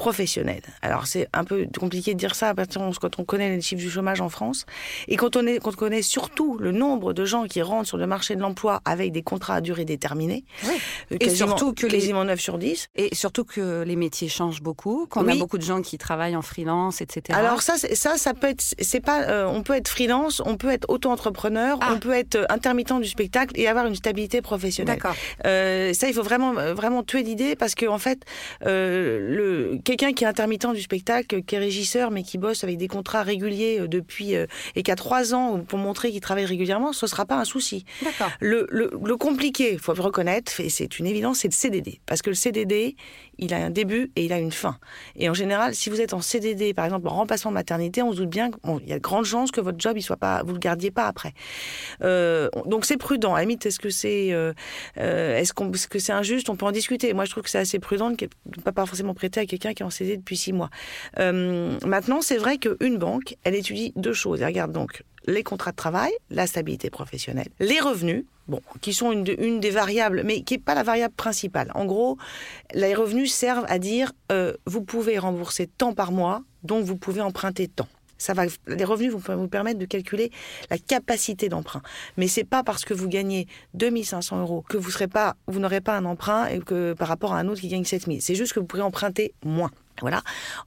professionnel. 0.00 0.62
Alors 0.80 1.06
c'est 1.06 1.28
un 1.34 1.44
peu 1.44 1.66
compliqué 1.78 2.14
de 2.14 2.18
dire 2.18 2.34
ça 2.34 2.54
quand 3.00 3.18
on 3.18 3.24
connaît 3.24 3.54
les 3.54 3.60
chiffres 3.60 3.82
du 3.82 3.90
chômage 3.90 4.22
en 4.22 4.30
France 4.30 4.64
et 5.08 5.16
quand 5.16 5.36
on, 5.36 5.46
est, 5.46 5.58
quand 5.58 5.72
on 5.72 5.76
connaît 5.76 6.00
surtout 6.00 6.56
le 6.56 6.72
nombre 6.72 7.12
de 7.12 7.26
gens 7.26 7.44
qui 7.44 7.60
rentrent 7.60 7.86
sur 7.86 7.98
le 7.98 8.06
marché 8.06 8.34
de 8.34 8.40
l'emploi 8.40 8.80
avec 8.86 9.12
des 9.12 9.22
contrats 9.22 9.56
à 9.56 9.60
durée 9.60 9.84
déterminée. 9.84 10.44
Euh, 11.12 11.16
et 11.20 11.28
surtout 11.28 11.74
que 11.74 11.86
quasiment 11.86 12.24
9 12.24 12.40
sur 12.40 12.56
10. 12.56 12.88
Et 12.96 13.14
surtout 13.14 13.44
que 13.44 13.82
les 13.82 13.94
métiers 13.94 14.30
changent 14.30 14.62
beaucoup, 14.62 15.06
qu'on 15.10 15.28
a 15.28 15.34
beaucoup 15.34 15.58
de 15.58 15.62
gens 15.62 15.82
qui 15.82 15.98
travaillent 15.98 16.36
en 16.36 16.40
freelance, 16.42 17.02
etc. 17.02 17.38
Alors 17.38 17.60
ça, 17.60 17.74
ça, 17.76 18.16
ça 18.16 18.32
peut 18.32 18.48
être, 18.48 18.62
c'est 18.80 19.00
pas, 19.00 19.24
euh, 19.24 19.46
on 19.46 19.62
peut 19.62 19.74
être 19.74 19.88
freelance, 19.88 20.40
on 20.46 20.56
peut 20.56 20.70
être 20.70 20.88
auto-entrepreneur, 20.88 21.76
ah. 21.82 21.92
on 21.94 21.98
peut 21.98 22.14
être 22.14 22.36
euh, 22.36 22.46
intermittent 22.48 23.00
du 23.00 23.08
spectacle 23.08 23.52
et 23.60 23.68
avoir 23.68 23.84
une 23.84 23.94
stabilité 23.94 24.40
professionnelle. 24.40 24.96
D'accord. 24.96 25.14
ça, 25.44 26.08
il 26.08 26.14
faut 26.14 26.22
vraiment, 26.22 26.54
vraiment 26.72 27.02
tuer 27.02 27.22
l'idée 27.22 27.54
parce 27.54 27.74
que 27.74 27.84
en 27.84 27.98
fait, 27.98 28.22
le 28.62 29.78
quelqu'un 29.96 30.12
qui 30.12 30.22
est 30.22 30.26
intermittent 30.28 30.72
du 30.72 30.82
spectacle, 30.82 31.42
qui 31.42 31.54
est 31.56 31.58
régisseur, 31.58 32.12
mais 32.12 32.22
qui 32.22 32.38
bosse 32.38 32.62
avec 32.62 32.76
des 32.76 32.86
contrats 32.86 33.22
réguliers 33.22 33.80
euh, 33.80 33.88
depuis 33.88 34.36
euh, 34.36 34.46
et 34.76 34.82
qui 34.84 34.90
a 34.90 34.96
trois 34.96 35.34
ans 35.34 35.60
pour 35.66 35.78
montrer 35.78 36.12
qu'il 36.12 36.20
travaille 36.20 36.44
régulièrement, 36.44 36.92
ce 36.92 37.06
sera 37.08 37.24
pas 37.26 37.36
un 37.36 37.44
souci. 37.44 37.84
Le, 38.38 38.66
le, 38.70 38.90
le 39.02 39.16
compliqué, 39.16 39.78
faut 39.78 39.94
le 39.94 40.00
reconnaître, 40.00 40.60
et 40.60 40.68
c'est 40.68 40.98
une 40.98 41.06
évidence, 41.06 41.38
c'est 41.38 41.48
le 41.48 41.54
CDD, 41.54 42.00
parce 42.06 42.22
que 42.22 42.30
le 42.30 42.36
CDD, 42.36 42.94
il 43.38 43.54
a 43.54 43.56
un 43.56 43.70
début 43.70 44.12
et 44.16 44.24
il 44.24 44.32
a 44.32 44.38
une 44.38 44.52
fin. 44.52 44.78
Et 45.16 45.28
en 45.28 45.34
général, 45.34 45.74
si 45.74 45.90
vous 45.90 46.00
êtes 46.00 46.14
en 46.14 46.20
CDD, 46.20 46.74
par 46.74 46.84
exemple 46.84 47.08
en 47.08 47.14
remplacement 47.14 47.50
de 47.50 47.54
maternité, 47.54 48.02
on 48.02 48.12
se 48.12 48.18
doute 48.18 48.28
bien 48.28 48.50
qu'il 48.50 48.88
y 48.88 48.92
a 48.92 48.96
de 48.96 49.02
grandes 49.02 49.24
chances 49.24 49.50
que 49.50 49.60
votre 49.60 49.80
job, 49.80 49.94
il 49.96 50.02
soit 50.02 50.16
pas, 50.16 50.42
vous 50.44 50.52
le 50.52 50.58
gardiez 50.58 50.90
pas 50.90 51.06
après. 51.06 51.32
Euh, 52.02 52.48
donc 52.66 52.84
c'est 52.84 52.96
prudent. 52.96 53.34
À 53.34 53.42
est-ce 53.42 53.80
que 53.80 53.90
c'est, 53.90 54.32
euh, 54.32 54.52
est-ce 54.96 55.52
qu'on, 55.52 55.70
que 55.70 55.98
c'est 55.98 56.12
injuste? 56.12 56.48
On 56.50 56.56
peut 56.56 56.66
en 56.66 56.72
discuter. 56.72 57.12
Moi, 57.14 57.24
je 57.24 57.30
trouve 57.30 57.42
que 57.42 57.50
c'est 57.50 57.58
assez 57.58 57.78
prudent 57.78 58.10
de 58.10 58.28
ne 58.56 58.62
pas 58.62 58.86
forcément 58.86 59.14
prêter 59.14 59.40
à 59.40 59.46
quelqu'un 59.46 59.69
qui 59.74 59.82
est 59.82 59.86
en 59.86 59.90
depuis 60.16 60.36
six 60.36 60.52
mois. 60.52 60.70
Euh, 61.18 61.78
maintenant, 61.86 62.22
c'est 62.22 62.38
vrai 62.38 62.58
qu'une 62.58 62.98
banque, 62.98 63.36
elle 63.44 63.54
étudie 63.54 63.92
deux 63.96 64.12
choses. 64.12 64.40
Elle 64.40 64.48
regarde 64.48 64.72
donc 64.72 65.02
les 65.26 65.42
contrats 65.42 65.72
de 65.72 65.76
travail, 65.76 66.10
la 66.30 66.46
stabilité 66.46 66.90
professionnelle, 66.90 67.48
les 67.60 67.78
revenus, 67.80 68.24
bon, 68.48 68.60
qui 68.80 68.94
sont 68.94 69.12
une, 69.12 69.26
une 69.38 69.60
des 69.60 69.70
variables, 69.70 70.22
mais 70.24 70.42
qui 70.42 70.54
n'est 70.54 70.60
pas 70.60 70.74
la 70.74 70.82
variable 70.82 71.14
principale. 71.14 71.70
En 71.74 71.84
gros, 71.84 72.16
les 72.74 72.94
revenus 72.94 73.32
servent 73.32 73.66
à 73.68 73.78
dire 73.78 74.12
euh, 74.32 74.54
vous 74.66 74.82
pouvez 74.82 75.18
rembourser 75.18 75.66
tant 75.66 75.92
par 75.92 76.12
mois, 76.12 76.42
donc 76.62 76.84
vous 76.84 76.96
pouvez 76.96 77.20
emprunter 77.20 77.68
tant. 77.68 77.88
Ça 78.20 78.34
va, 78.34 78.44
les 78.66 78.84
revenus 78.84 79.12
vont 79.12 79.36
vous 79.36 79.48
permettre 79.48 79.78
de 79.78 79.86
calculer 79.86 80.30
la 80.70 80.78
capacité 80.78 81.48
d'emprunt. 81.48 81.82
Mais 82.16 82.28
c'est 82.28 82.44
pas 82.44 82.62
parce 82.62 82.84
que 82.84 82.94
vous 82.94 83.08
gagnez 83.08 83.46
2500 83.74 84.40
euros 84.40 84.64
que 84.68 84.76
vous 84.76 84.90
serez 84.90 85.08
pas, 85.08 85.36
vous 85.46 85.58
n'aurez 85.58 85.80
pas 85.80 85.96
un 85.96 86.04
emprunt 86.04 86.46
et 86.46 86.60
que 86.60 86.92
par 86.92 87.08
rapport 87.08 87.32
à 87.32 87.38
un 87.38 87.48
autre 87.48 87.60
qui 87.60 87.68
gagne 87.68 87.84
7000. 87.84 88.22
C'est 88.22 88.34
juste 88.34 88.52
que 88.52 88.60
vous 88.60 88.66
pourrez 88.66 88.82
emprunter 88.82 89.32
moins. 89.44 89.70
Voilà. 90.00 90.22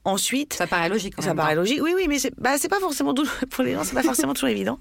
Ensuite, 0.05 0.53
ça 0.53 0.67
paraît 0.67 0.89
logique. 0.89 1.15
ça 1.19 1.33
paraît 1.33 1.55
logique. 1.55 1.81
Oui, 1.81 1.93
oui, 1.95 2.05
mais 2.07 2.19
c'est 2.19 2.33
bah, 2.37 2.51
pas 2.69 2.79
forcément 2.79 3.13
pour 3.49 3.63
les 3.63 3.73
gens, 3.73 3.83
c'est 3.83 3.95
pas 3.95 4.03
forcément 4.03 4.33
toujours 4.33 4.49
évident. 4.49 4.79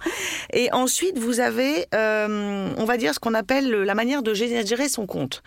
Et 0.53 0.73
ensuite, 0.73 1.19
vous 1.19 1.41
avez, 1.41 1.87
euh, 1.95 2.71
on 2.77 2.85
va 2.85 2.97
dire 2.97 3.15
ce 3.15 3.21
qu'on 3.21 3.35
appelle 3.35 3.71
la 3.71 3.95
manière 3.95 4.23
de 4.23 4.35
gérer 4.35 4.89
son 4.89 5.07
compte. 5.07 5.43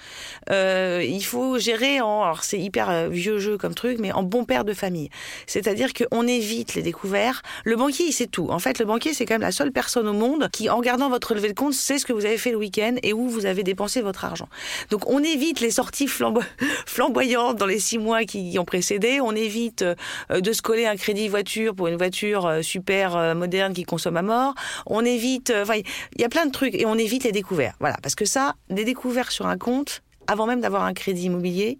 Euh, 0.49 1.03
il 1.07 1.23
faut 1.23 1.57
gérer 1.59 2.01
en, 2.01 2.23
alors 2.23 2.43
c'est 2.43 2.59
hyper 2.59 2.89
euh, 2.89 3.09
vieux 3.09 3.39
jeu 3.39 3.57
comme 3.57 3.73
truc, 3.73 3.97
mais 3.99 4.11
en 4.11 4.23
bon 4.23 4.45
père 4.45 4.65
de 4.65 4.73
famille. 4.73 5.09
C'est-à-dire 5.47 5.93
qu'on 5.93 6.27
évite 6.27 6.75
les 6.75 6.81
découvertes. 6.81 7.43
Le 7.63 7.75
banquier, 7.75 8.05
il 8.07 8.13
sait 8.13 8.27
tout. 8.27 8.47
En 8.49 8.59
fait, 8.59 8.79
le 8.79 8.85
banquier, 8.85 9.13
c'est 9.13 9.25
quand 9.25 9.35
même 9.35 9.41
la 9.41 9.51
seule 9.51 9.71
personne 9.71 10.07
au 10.07 10.13
monde 10.13 10.49
qui, 10.51 10.69
en 10.69 10.77
regardant 10.77 11.09
votre 11.09 11.29
relevé 11.29 11.49
de 11.49 11.53
compte, 11.53 11.73
sait 11.73 11.99
ce 11.99 12.05
que 12.05 12.13
vous 12.13 12.25
avez 12.25 12.37
fait 12.37 12.51
le 12.51 12.57
week-end 12.57 12.95
et 13.03 13.13
où 13.13 13.27
vous 13.27 13.45
avez 13.45 13.63
dépensé 13.63 14.01
votre 14.01 14.25
argent. 14.25 14.47
Donc, 14.89 15.09
on 15.09 15.23
évite 15.23 15.59
les 15.59 15.71
sorties 15.71 16.07
flamboyantes 16.85 17.57
dans 17.57 17.65
les 17.65 17.79
six 17.79 17.97
mois 17.97 18.23
qui 18.23 18.57
ont 18.59 18.65
précédé 18.65 18.94
on 19.21 19.35
évite 19.35 19.83
de 20.29 20.53
se 20.53 20.61
coller 20.61 20.85
un 20.85 20.95
crédit 20.95 21.27
voiture 21.27 21.75
pour 21.75 21.87
une 21.87 21.97
voiture 21.97 22.59
super 22.61 23.35
moderne 23.35 23.73
qui 23.73 23.83
consomme 23.83 24.17
à 24.17 24.21
mort, 24.21 24.53
on 24.85 25.03
évite, 25.05 25.53
enfin, 25.55 25.75
il 26.15 26.21
y 26.21 26.25
a 26.25 26.29
plein 26.29 26.45
de 26.45 26.51
trucs 26.51 26.75
et 26.75 26.85
on 26.85 26.95
évite 26.95 27.23
les 27.23 27.31
découvertes. 27.31 27.75
Voilà, 27.79 27.97
parce 28.01 28.15
que 28.15 28.25
ça, 28.25 28.55
des 28.69 28.85
découvertes 28.85 29.31
sur 29.31 29.47
un 29.47 29.57
compte, 29.57 30.01
avant 30.27 30.47
même 30.47 30.61
d'avoir 30.61 30.83
un 30.83 30.93
crédit 30.93 31.25
immobilier, 31.25 31.77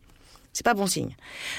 c'est 0.55 0.63
pas 0.63 0.73
bon 0.73 0.87
signe. 0.87 1.13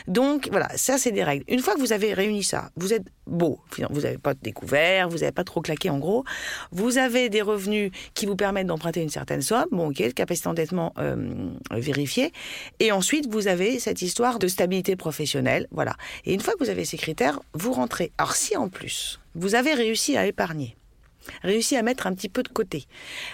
Donc 0.08 0.48
voilà, 0.50 0.68
ça 0.74 0.96
c'est 0.96 1.12
des 1.12 1.22
règles. 1.22 1.44
Une 1.48 1.60
fois 1.60 1.74
que 1.74 1.80
vous 1.80 1.92
avez 1.92 2.14
réuni 2.14 2.42
ça, 2.42 2.70
vous 2.76 2.94
êtes 2.94 3.04
beau, 3.26 3.60
vous 3.90 4.00
n'avez 4.00 4.16
pas 4.16 4.32
de 4.32 4.40
découvert, 4.40 5.10
vous 5.10 5.18
n'avez 5.18 5.32
pas 5.32 5.44
trop 5.44 5.60
claqué 5.60 5.90
en 5.90 5.98
gros, 5.98 6.24
vous 6.72 6.96
avez 6.96 7.28
des 7.28 7.42
revenus 7.42 7.90
qui 8.14 8.24
vous 8.24 8.36
permettent 8.36 8.68
d'emprunter 8.68 9.02
une 9.02 9.10
certaine 9.10 9.42
somme, 9.42 9.66
bon 9.70 9.90
ok, 9.90 10.14
capacité 10.14 10.48
d'endettement 10.48 10.94
euh, 10.98 11.50
vérifiée, 11.72 12.32
et 12.80 12.90
ensuite 12.90 13.28
vous 13.28 13.48
avez 13.48 13.78
cette 13.80 14.00
histoire 14.00 14.38
de 14.38 14.48
stabilité 14.48 14.96
professionnelle, 14.96 15.68
voilà. 15.70 15.94
Et 16.24 16.32
une 16.32 16.40
fois 16.40 16.54
que 16.54 16.64
vous 16.64 16.70
avez 16.70 16.86
ces 16.86 16.96
critères, 16.96 17.40
vous 17.52 17.74
rentrez. 17.74 18.12
Alors 18.16 18.34
si 18.34 18.56
en 18.56 18.70
plus 18.70 19.20
vous 19.34 19.54
avez 19.54 19.74
réussi 19.74 20.16
à 20.16 20.26
épargner, 20.26 20.74
réussi 21.42 21.76
à 21.76 21.82
mettre 21.82 22.06
un 22.06 22.14
petit 22.14 22.28
peu 22.28 22.42
de 22.42 22.48
côté. 22.48 22.84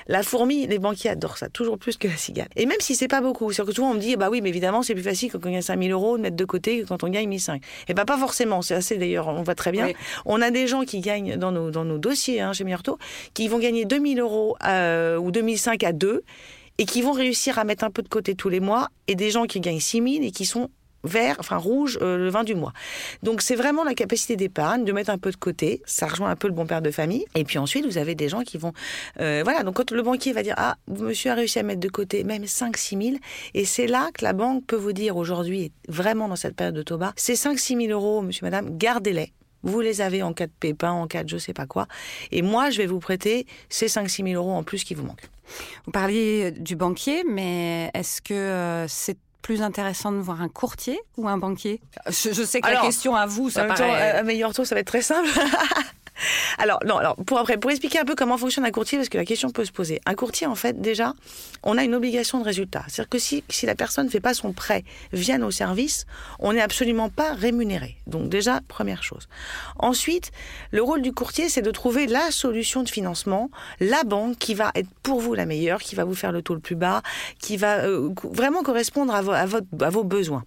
La 0.06 0.22
fourmi, 0.22 0.66
les 0.66 0.78
banquiers 0.78 1.10
adorent 1.10 1.38
ça, 1.38 1.48
toujours 1.48 1.78
plus 1.78 1.96
que 1.96 2.08
la 2.08 2.16
cigale. 2.16 2.48
Et 2.56 2.66
même 2.66 2.80
si 2.80 2.94
c'est 2.94 3.08
pas 3.08 3.20
beaucoup, 3.20 3.52
c'est 3.52 3.64
que 3.64 3.72
souvent 3.72 3.90
on 3.90 3.94
me 3.94 4.00
dit, 4.00 4.16
bah 4.16 4.28
oui, 4.30 4.40
mais 4.40 4.48
évidemment, 4.48 4.82
c'est 4.82 4.94
plus 4.94 5.02
facile 5.02 5.30
quand 5.30 5.44
on 5.44 5.50
gagne 5.50 5.62
5000 5.62 5.92
euros 5.92 6.16
de 6.16 6.22
mettre 6.22 6.36
de 6.36 6.44
côté 6.44 6.80
que 6.80 6.86
quand 6.86 7.04
on 7.04 7.08
gagne 7.08 7.28
1005. 7.28 7.62
Et 7.88 7.94
bah 7.94 8.04
pas 8.04 8.18
forcément, 8.18 8.62
c'est 8.62 8.74
assez 8.74 8.96
d'ailleurs, 8.96 9.28
on 9.28 9.42
voit 9.42 9.54
très 9.54 9.72
bien. 9.72 9.90
On 10.24 10.40
a 10.40 10.50
des 10.50 10.66
gens 10.66 10.82
qui 10.82 11.00
gagnent 11.00 11.36
dans 11.36 11.52
nos, 11.52 11.70
dans 11.70 11.84
nos 11.84 11.98
dossiers 11.98 12.40
hein, 12.40 12.52
chez 12.52 12.64
Miorto, 12.64 12.98
qui 13.34 13.48
vont 13.48 13.58
gagner 13.58 13.84
2000 13.84 14.20
euros 14.20 14.56
euh, 14.66 15.16
ou 15.16 15.30
2005 15.30 15.84
à 15.84 15.92
2 15.92 16.22
et 16.78 16.84
qui 16.84 17.02
vont 17.02 17.12
réussir 17.12 17.58
à 17.58 17.64
mettre 17.64 17.84
un 17.84 17.90
peu 17.90 18.02
de 18.02 18.08
côté 18.08 18.34
tous 18.34 18.48
les 18.48 18.60
mois, 18.60 18.88
et 19.06 19.14
des 19.14 19.30
gens 19.30 19.44
qui 19.44 19.60
gagnent 19.60 19.80
6000 19.80 20.24
et 20.24 20.30
qui 20.30 20.46
sont 20.46 20.70
vert, 21.04 21.36
enfin 21.38 21.56
rouge, 21.56 21.98
euh, 22.02 22.16
le 22.16 22.28
vin 22.28 22.44
du 22.44 22.54
mois. 22.54 22.72
Donc 23.22 23.42
c'est 23.42 23.56
vraiment 23.56 23.84
la 23.84 23.94
capacité 23.94 24.36
d'épargne, 24.36 24.84
de 24.84 24.92
mettre 24.92 25.10
un 25.10 25.18
peu 25.18 25.30
de 25.30 25.36
côté. 25.36 25.82
Ça 25.84 26.06
rejoint 26.06 26.30
un 26.30 26.36
peu 26.36 26.48
le 26.48 26.54
bon 26.54 26.66
père 26.66 26.82
de 26.82 26.90
famille. 26.90 27.24
Et 27.34 27.44
puis 27.44 27.58
ensuite, 27.58 27.86
vous 27.86 27.98
avez 27.98 28.14
des 28.14 28.28
gens 28.28 28.42
qui 28.42 28.58
vont... 28.58 28.72
Euh, 29.20 29.42
voilà, 29.44 29.62
donc 29.62 29.76
quand 29.76 29.90
le 29.90 30.02
banquier 30.02 30.32
va 30.32 30.42
dire, 30.42 30.54
ah, 30.56 30.76
monsieur 30.88 31.30
a 31.30 31.34
réussi 31.34 31.58
à 31.58 31.62
mettre 31.62 31.80
de 31.80 31.88
côté 31.88 32.24
même 32.24 32.44
5-6 32.44 33.02
000, 33.02 33.16
et 33.54 33.64
c'est 33.64 33.86
là 33.86 34.10
que 34.14 34.24
la 34.24 34.32
banque 34.32 34.64
peut 34.66 34.76
vous 34.76 34.92
dire 34.92 35.16
aujourd'hui, 35.16 35.72
vraiment 35.88 36.28
dans 36.28 36.36
cette 36.36 36.56
période 36.56 36.74
de 36.74 36.82
taux 36.82 36.98
bas, 36.98 37.12
ces 37.16 37.34
5-6 37.34 37.86
000 37.86 37.92
euros, 37.92 38.22
monsieur, 38.22 38.44
madame, 38.44 38.76
gardez-les. 38.76 39.32
Vous 39.62 39.80
les 39.80 40.00
avez 40.00 40.22
en 40.22 40.32
cas 40.32 40.46
de 40.46 40.52
pépin, 40.58 40.90
en 40.90 41.06
cas 41.06 41.22
de 41.22 41.28
je 41.28 41.38
sais 41.38 41.52
pas 41.52 41.66
quoi. 41.66 41.86
Et 42.32 42.42
moi, 42.42 42.70
je 42.70 42.78
vais 42.78 42.86
vous 42.86 42.98
prêter 42.98 43.46
ces 43.68 43.86
5-6 43.86 44.28
000 44.30 44.42
euros 44.42 44.56
en 44.56 44.64
plus 44.64 44.82
qui 44.82 44.94
vous 44.94 45.04
manquent. 45.04 45.28
Vous 45.86 45.92
parliez 45.92 46.50
du 46.50 46.74
banquier, 46.74 47.22
mais 47.28 47.90
est-ce 47.94 48.20
que 48.20 48.34
euh, 48.34 48.88
c'est 48.88 49.18
plus 49.42 49.62
intéressant 49.62 50.12
de 50.12 50.18
voir 50.18 50.40
un 50.40 50.48
courtier 50.48 50.98
ou 51.16 51.28
un 51.28 51.36
banquier? 51.36 51.80
Je, 52.06 52.32
sais 52.44 52.60
que 52.60 52.68
la 52.68 52.80
question 52.80 53.14
à 53.14 53.26
vous, 53.26 53.50
ça 53.50 53.64
paraît... 53.64 54.18
un 54.18 54.22
meilleur 54.22 54.54
taux, 54.54 54.64
ça 54.64 54.74
va 54.74 54.80
être 54.80 54.86
très 54.86 55.02
simple. 55.02 55.28
alors, 56.58 56.80
non, 56.86 56.96
alors, 56.96 57.16
pour 57.16 57.38
après, 57.38 57.56
pour 57.56 57.70
expliquer 57.70 57.98
un 57.98 58.04
peu 58.04 58.14
comment 58.14 58.38
fonctionne 58.38 58.64
un 58.64 58.70
courtier, 58.70 58.98
parce 58.98 59.08
que 59.08 59.18
la 59.18 59.24
question 59.24 59.50
peut 59.50 59.64
se 59.64 59.72
poser. 59.72 60.00
Un 60.06 60.14
courtier, 60.14 60.46
en 60.46 60.54
fait, 60.54 60.80
déjà, 60.80 61.14
on 61.62 61.78
a 61.78 61.84
une 61.84 61.94
obligation 61.94 62.38
de 62.38 62.44
résultat. 62.44 62.84
C'est-à-dire 62.88 63.08
que 63.08 63.18
si, 63.18 63.44
si 63.48 63.66
la 63.66 63.74
personne 63.74 64.06
ne 64.06 64.10
fait 64.10 64.20
pas 64.20 64.34
son 64.34 64.52
prêt 64.52 64.84
via 65.12 65.38
nos 65.38 65.50
services, 65.50 66.06
on 66.38 66.52
n'est 66.52 66.60
absolument 66.60 67.08
pas 67.08 67.34
rémunéré. 67.34 67.96
Donc, 68.06 68.28
déjà, 68.28 68.60
première 68.68 69.02
chose. 69.02 69.28
Ensuite, 69.78 70.30
le 70.70 70.82
rôle 70.82 71.02
du 71.02 71.12
courtier, 71.12 71.48
c'est 71.48 71.62
de 71.62 71.70
trouver 71.70 72.06
la 72.06 72.30
solution 72.30 72.82
de 72.82 72.88
financement, 72.88 73.50
la 73.80 74.04
banque 74.04 74.38
qui 74.38 74.54
va 74.54 74.70
être 74.74 74.88
pour 75.02 75.20
vous 75.20 75.34
la 75.34 75.46
meilleure, 75.46 75.80
qui 75.80 75.94
va 75.94 76.04
vous 76.04 76.14
faire 76.14 76.32
le 76.32 76.42
taux 76.42 76.54
le 76.54 76.60
plus 76.60 76.76
bas, 76.76 77.02
qui 77.40 77.56
va 77.56 77.84
euh, 77.84 78.10
vraiment 78.24 78.62
correspondre 78.62 79.14
à, 79.14 79.22
votre, 79.22 79.66
à, 79.80 79.90
vos 79.90 80.04
besoins. 80.04 80.44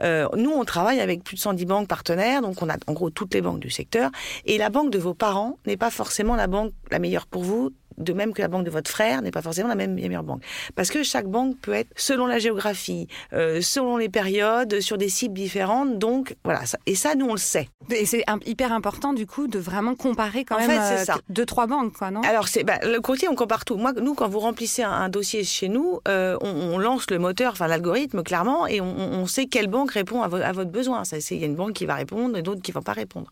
Euh, 0.00 0.28
nous, 0.36 0.50
on 0.50 0.64
travaille 0.64 1.00
avec 1.00 1.22
plus 1.22 1.36
de 1.36 1.40
110 1.40 1.64
banques 1.66 1.88
partenaires, 1.88 2.42
donc 2.42 2.62
on 2.62 2.68
a 2.68 2.76
en 2.86 2.92
gros 2.92 3.10
toutes 3.10 3.34
les 3.34 3.40
banques 3.40 3.60
du 3.60 3.70
secteur, 3.70 4.10
et 4.46 4.58
la 4.58 4.70
banque 4.70 4.90
de 4.90 4.98
vos 4.98 5.11
parents 5.14 5.58
n'est 5.66 5.76
pas 5.76 5.90
forcément 5.90 6.36
la 6.36 6.46
banque 6.46 6.72
la 6.90 6.98
meilleure 6.98 7.26
pour 7.26 7.42
vous 7.42 7.70
de 7.98 8.12
même 8.12 8.32
que 8.32 8.42
la 8.42 8.48
banque 8.48 8.64
de 8.64 8.70
votre 8.70 8.90
frère 8.90 9.22
n'est 9.22 9.30
pas 9.30 9.42
forcément 9.42 9.68
la 9.68 9.74
même 9.74 9.94
meilleure 9.94 10.22
banque. 10.22 10.42
Parce 10.74 10.90
que 10.90 11.02
chaque 11.02 11.26
banque 11.26 11.58
peut 11.60 11.72
être, 11.72 11.90
selon 11.96 12.26
la 12.26 12.38
géographie, 12.38 13.08
euh, 13.32 13.60
selon 13.60 13.96
les 13.96 14.08
périodes, 14.08 14.80
sur 14.80 14.98
des 14.98 15.08
cibles 15.08 15.34
différentes. 15.34 15.98
Donc, 15.98 16.36
voilà. 16.44 16.64
Ça, 16.66 16.78
et 16.86 16.94
ça, 16.94 17.14
nous, 17.14 17.26
on 17.26 17.32
le 17.32 17.38
sait. 17.38 17.68
Et 17.90 18.06
c'est 18.06 18.24
hyper 18.46 18.72
important, 18.72 19.12
du 19.12 19.26
coup, 19.26 19.46
de 19.46 19.58
vraiment 19.58 19.94
comparer 19.94 20.44
quand 20.44 20.58
même 20.58 20.70
fait, 20.70 21.10
euh, 21.10 21.14
deux, 21.28 21.46
trois 21.46 21.66
banques, 21.66 21.94
quoi, 21.94 22.10
non? 22.10 22.20
Alors, 22.22 22.48
c'est, 22.48 22.64
bah, 22.64 22.78
le 22.82 23.00
courtier, 23.00 23.28
on 23.28 23.34
compare 23.34 23.64
tout. 23.64 23.76
Moi, 23.76 23.92
nous, 23.92 24.14
quand 24.14 24.28
vous 24.28 24.40
remplissez 24.40 24.82
un, 24.82 25.08
dossier 25.08 25.44
chez 25.44 25.68
nous, 25.68 26.00
euh, 26.08 26.36
on, 26.40 26.78
lance 26.78 27.10
le 27.10 27.18
moteur, 27.18 27.52
enfin, 27.52 27.66
l'algorithme, 27.66 28.22
clairement, 28.22 28.66
et 28.66 28.80
on, 28.80 29.26
sait 29.26 29.46
quelle 29.46 29.68
banque 29.68 29.92
répond 29.92 30.22
à, 30.22 30.28
votre 30.28 30.70
besoin. 30.70 31.02
Il 31.30 31.38
y 31.38 31.42
a 31.42 31.46
une 31.46 31.54
banque 31.54 31.74
qui 31.74 31.86
va 31.86 31.94
répondre 31.94 32.36
et 32.36 32.42
d'autres 32.42 32.60
qui 32.62 32.70
ne 32.70 32.74
vont 32.74 32.82
pas 32.82 32.92
répondre. 32.92 33.30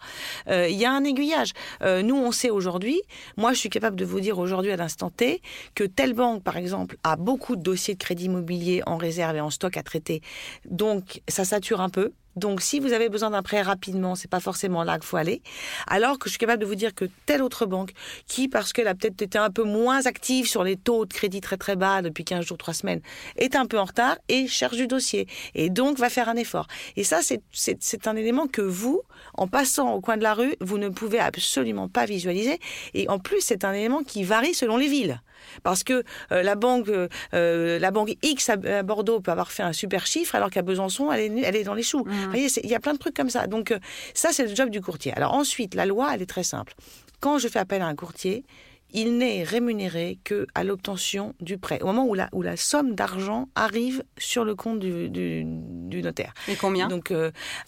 Il 0.49 0.77
y 0.77 0.85
a 0.85 0.93
un 0.93 1.05
aiguillage. 1.05 1.53
nous, 1.83 2.17
on 2.17 2.33
sait 2.33 2.51
aujourd'hui, 2.51 3.01
moi, 3.37 3.53
je 3.53 3.59
suis 3.59 3.71
capable 3.71 3.97
de 3.97 4.05
vous 4.05 4.21
dire 4.21 4.39
aujourd'hui, 4.39 4.50
aujourd'hui 4.51 4.73
à 4.73 4.77
l'instant 4.77 5.11
T 5.11 5.41
que 5.75 5.85
telle 5.85 6.15
banque, 6.15 6.43
par 6.43 6.57
exemple, 6.57 6.97
a 7.05 7.17
beaucoup 7.17 7.57
de 7.57 7.63
dossiers 7.63 7.95
de 7.95 7.99
crédit 7.99 8.25
immobilier 8.27 8.83
en 8.87 8.97
réserve 8.97 9.37
et 9.37 9.41
en 9.41 9.51
stock 9.51 9.77
à 9.77 9.83
traiter. 9.83 10.23
Donc, 10.65 11.23
ça 11.29 11.45
sature 11.45 11.81
un 11.81 11.89
peu. 11.89 12.13
Donc, 12.37 12.61
si 12.61 12.79
vous 12.79 12.93
avez 12.93 13.09
besoin 13.09 13.31
d'un 13.31 13.43
prêt 13.43 13.63
rapidement, 13.63 14.15
c'est 14.15 14.31
pas 14.31 14.41
forcément 14.41 14.85
là 14.85 14.99
qu'il 14.99 15.07
faut 15.07 15.17
aller. 15.17 15.43
Alors 15.87 16.19
que 16.19 16.29
je 16.29 16.31
suis 16.31 16.39
capable 16.39 16.63
de 16.63 16.67
vous 16.67 16.75
dire 16.75 16.95
que 16.95 17.07
telle 17.27 17.43
autre 17.43 17.67
banque, 17.67 17.93
qui, 18.27 18.49
parce 18.49 18.73
qu'elle 18.73 18.89
a 18.89 18.95
peut-être 18.95 19.21
été 19.21 19.39
un 19.39 19.51
peu 19.51 19.65
moins 19.65 20.07
active 20.07 20.47
sur 20.47 20.63
les 20.63 20.77
taux 20.77 21.07
de 21.07 21.13
crédit 21.13 21.41
très 21.41 21.57
très 21.57 21.77
bas 21.77 22.03
depuis 22.03 22.25
15 22.25 22.45
jours, 22.45 22.59
3 22.59 22.75
semaines, 22.75 23.01
est 23.37 23.57
un 23.57 23.67
peu 23.67 23.79
en 23.79 23.85
retard 23.85 24.17
et 24.29 24.47
cherche 24.47 24.77
du 24.77 24.87
dossier. 24.87 25.27
Et 25.55 25.71
donc, 25.71 25.99
va 25.99 26.09
faire 26.09 26.29
un 26.29 26.37
effort. 26.37 26.67
Et 26.97 27.05
ça, 27.05 27.21
c'est 27.23 28.07
un 28.07 28.17
élément 28.17 28.47
que 28.47 28.63
vous, 28.63 29.03
en 29.35 29.49
passant 29.49 29.93
au 29.93 30.01
coin 30.01 30.17
de 30.17 30.23
la 30.23 30.35
rue, 30.35 30.55
vous 30.61 30.79
ne 30.79 30.89
pouvez 30.89 31.19
absolument 31.19 31.89
pas 31.89 32.07
visualiser. 32.07 32.59
Et 32.95 33.09
en 33.09 33.19
plus, 33.19 33.41
c'est 33.41 33.65
un 33.65 33.73
élément 33.73 34.03
qui 34.03 34.25
varie 34.25 34.55
selon 34.55 34.77
les 34.77 34.89
villes. 34.89 35.21
Parce 35.63 35.85
que 35.85 36.05
euh, 36.33 36.43
la 36.43 36.55
banque, 36.55 36.89
euh, 36.89 37.79
la 37.79 37.91
banque 37.91 38.17
X 38.23 38.51
à, 38.51 38.83
Bordeaux 38.83 39.21
peut 39.21 39.31
avoir 39.31 39.53
fait 39.53 39.63
un 39.63 39.73
super 39.73 40.07
chiffre, 40.07 40.35
alors 40.35 40.51
qu'à 40.51 40.63
Besançon, 40.63 41.13
elle 41.13 41.21
est, 41.21 41.43
elle 41.43 41.57
est 41.57 41.65
dans 41.65 41.75
les 41.75 41.83
choux. 41.83 42.05
Mmh. 42.05 42.11
Vous 42.11 42.31
voyez, 42.31 42.49
il 42.63 42.71
y 42.71 42.75
a 42.75 42.81
plein 42.81 42.95
de 42.95 42.99
trucs 42.99 43.17
comme 43.17 43.31
ça. 43.31 43.47
Donc 43.47 43.71
euh, 43.71 43.79
ça, 44.15 44.31
c'est 44.33 44.47
le 44.47 44.55
job 44.55 44.71
du 44.71 44.81
courtier. 44.81 45.13
Alors 45.15 45.35
ensuite, 45.35 45.75
la 45.75 45.87
loi, 45.87 46.11
elle 46.15 46.23
est 46.23 46.27
très 46.27 46.43
simple. 46.45 46.75
Quand 47.21 47.39
je 47.39 47.49
fais 47.49 47.59
appel 47.59 47.83
à 47.83 47.87
un 47.87 47.95
courtier, 47.95 48.45
il 48.93 49.19
n'est 49.19 49.45
rémunéré 49.45 50.19
que 50.25 50.49
à 50.55 50.65
l'obtention 50.65 51.35
du 51.41 51.59
prêt, 51.59 51.81
au 51.81 51.87
moment 51.87 52.07
où 52.07 52.15
la, 52.15 52.29
où 52.33 52.43
la 52.43 52.57
somme 52.57 52.97
d'argent 52.97 53.49
arrive 53.55 54.03
sur 54.19 54.45
le 54.45 54.57
compte 54.57 54.81
du, 54.81 55.09
du, 55.09 56.03
notaire. 56.03 56.35
Et 56.49 56.57
combien? 56.57 56.89
Donc, 56.89 57.15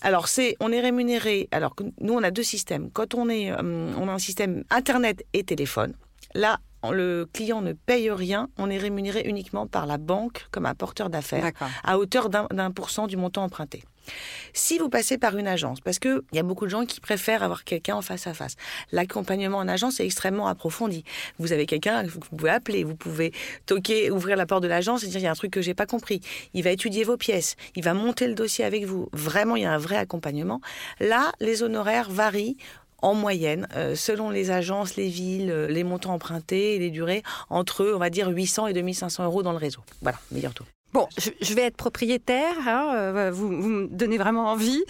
alors 0.00 0.26
c'est, 0.26 0.56
on 0.58 0.72
est 0.72 0.80
rémunéré. 0.80 1.48
Alors 1.52 1.76
nous, 2.00 2.14
on 2.14 2.24
a 2.24 2.32
deux 2.32 2.42
systèmes. 2.42 2.90
Quand 2.90 3.14
on 3.14 3.28
est, 3.28 3.52
on 3.52 4.08
a 4.08 4.12
un 4.12 4.18
système 4.18 4.64
internet 4.70 5.24
et 5.32 5.44
téléphone. 5.44 5.94
Là, 6.34 6.58
le 6.90 7.28
client 7.32 7.62
ne 7.62 7.72
paye 7.72 8.10
rien, 8.10 8.48
on 8.58 8.70
est 8.70 8.78
rémunéré 8.78 9.22
uniquement 9.26 9.66
par 9.66 9.86
la 9.86 9.98
banque 9.98 10.46
comme 10.50 10.66
un 10.66 10.74
porteur 10.74 11.10
d'affaires 11.10 11.50
à 11.84 11.98
hauteur 11.98 12.28
d'un 12.28 12.70
pour 12.70 12.90
cent 12.90 13.06
du 13.06 13.16
montant 13.16 13.44
emprunté. 13.44 13.84
Si 14.52 14.78
vous 14.78 14.88
passez 14.88 15.16
par 15.16 15.36
une 15.36 15.46
agence, 15.46 15.80
parce 15.80 15.98
qu'il 15.98 16.20
y 16.32 16.38
a 16.38 16.42
beaucoup 16.42 16.64
de 16.64 16.70
gens 16.70 16.84
qui 16.84 17.00
préfèrent 17.00 17.42
avoir 17.42 17.64
quelqu'un 17.64 17.94
en 17.96 18.02
face 18.02 18.26
à 18.26 18.34
face, 18.34 18.56
l'accompagnement 18.90 19.58
en 19.58 19.68
agence 19.68 20.00
est 20.00 20.04
extrêmement 20.04 20.48
approfondi. 20.48 21.04
Vous 21.38 21.52
avez 21.52 21.66
quelqu'un 21.66 22.04
que 22.04 22.10
vous 22.10 22.20
pouvez 22.20 22.50
appeler, 22.50 22.84
vous 22.84 22.96
pouvez 22.96 23.32
toquer, 23.66 24.10
ouvrir 24.10 24.36
la 24.36 24.46
porte 24.46 24.62
de 24.62 24.68
l'agence 24.68 25.04
et 25.04 25.06
dire 25.06 25.20
il 25.20 25.24
y 25.24 25.26
a 25.26 25.30
un 25.30 25.36
truc 25.36 25.52
que 25.52 25.62
j'ai 25.62 25.74
pas 25.74 25.86
compris. 25.86 26.20
Il 26.52 26.64
va 26.64 26.70
étudier 26.70 27.04
vos 27.04 27.16
pièces, 27.16 27.56
il 27.76 27.84
va 27.84 27.94
monter 27.94 28.26
le 28.26 28.34
dossier 28.34 28.64
avec 28.64 28.84
vous. 28.84 29.08
Vraiment, 29.12 29.56
il 29.56 29.62
y 29.62 29.66
a 29.66 29.72
un 29.72 29.78
vrai 29.78 29.96
accompagnement. 29.96 30.60
Là, 31.00 31.32
les 31.40 31.62
honoraires 31.62 32.10
varient 32.10 32.56
en 33.02 33.14
moyenne, 33.14 33.68
euh, 33.76 33.94
selon 33.94 34.30
les 34.30 34.50
agences, 34.50 34.96
les 34.96 35.08
villes, 35.08 35.50
euh, 35.50 35.66
les 35.66 35.84
montants 35.84 36.14
empruntés 36.14 36.76
et 36.76 36.78
les 36.78 36.90
durées, 36.90 37.22
entre, 37.50 37.92
on 37.94 37.98
va 37.98 38.10
dire, 38.10 38.28
800 38.28 38.68
et 38.68 38.72
2500 38.72 39.24
euros 39.24 39.42
dans 39.42 39.52
le 39.52 39.58
réseau. 39.58 39.80
Voilà, 40.00 40.18
meilleur 40.30 40.54
taux. 40.54 40.64
Bon, 40.92 41.08
je 41.16 41.54
vais 41.54 41.62
être 41.62 41.76
propriétaire, 41.76 42.68
hein, 42.68 42.92
euh, 42.94 43.30
vous, 43.32 43.48
me 43.48 43.88
donnez 43.88 44.18
vraiment 44.18 44.50
envie. 44.50 44.84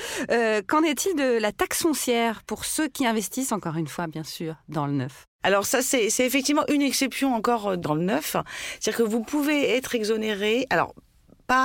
Qu'en 0.66 0.82
est-il 0.82 1.14
de 1.14 1.38
la 1.38 1.52
taxe 1.52 1.82
foncière 1.82 2.42
pour 2.44 2.64
ceux 2.64 2.88
qui 2.88 3.06
investissent, 3.06 3.52
encore 3.52 3.76
une 3.76 3.86
fois, 3.86 4.08
bien 4.08 4.24
sûr, 4.24 4.56
dans 4.68 4.86
le 4.86 4.92
neuf? 4.92 5.26
Alors 5.44 5.64
ça, 5.64 5.80
c'est 5.82 6.06
effectivement 6.18 6.64
une 6.68 6.82
exception 6.82 7.34
encore 7.34 7.76
dans 7.76 7.94
le 7.94 8.02
neuf. 8.02 8.36
C'est-à-dire 8.80 9.04
que 9.04 9.08
vous 9.08 9.22
pouvez 9.22 9.76
être 9.76 9.94
exonéré. 9.94 10.66
Alors, 10.70 10.94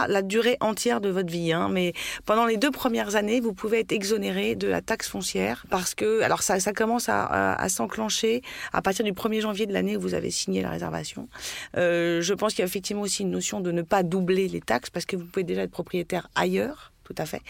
la 0.07 0.21
durée 0.21 0.57
entière 0.59 1.01
de 1.01 1.09
votre 1.09 1.31
vie, 1.31 1.53
hein, 1.53 1.69
mais 1.71 1.93
pendant 2.25 2.45
les 2.45 2.57
deux 2.57 2.71
premières 2.71 3.15
années, 3.15 3.39
vous 3.39 3.53
pouvez 3.53 3.79
être 3.79 3.91
exonéré 3.91 4.55
de 4.55 4.67
la 4.67 4.81
taxe 4.81 5.07
foncière 5.07 5.65
parce 5.69 5.95
que, 5.95 6.21
alors 6.21 6.43
ça, 6.43 6.59
ça 6.59 6.73
commence 6.73 7.09
à, 7.09 7.65
s'enclencher 7.69 8.41
à 8.73 8.81
partir 8.81 9.03
du 9.03 9.13
1er 9.13 9.41
janvier 9.41 9.65
de 9.65 9.73
l'année 9.73 9.97
où 9.97 10.01
vous 10.01 10.13
avez 10.13 10.31
signé 10.31 10.61
la 10.61 10.69
réservation. 10.69 11.27
Euh, 11.75 12.21
je 12.21 12.33
pense 12.33 12.53
qu'il 12.53 12.59
y 12.59 12.63
a 12.63 12.67
effectivement 12.67 13.01
aussi 13.01 13.23
une 13.23 13.31
notion 13.31 13.59
de 13.59 13.71
ne 13.71 13.81
pas 13.81 14.03
doubler 14.03 14.47
les 14.47 14.61
taxes 14.61 14.89
parce 14.89 15.05
que 15.05 15.15
vous 15.15 15.25
pouvez 15.25 15.43
déjà 15.43 15.63
être 15.63 15.71
propriétaire 15.71 16.29
ailleurs 16.35 16.91
tout 17.07 17.15
à 17.17 17.25
fait. 17.25 17.41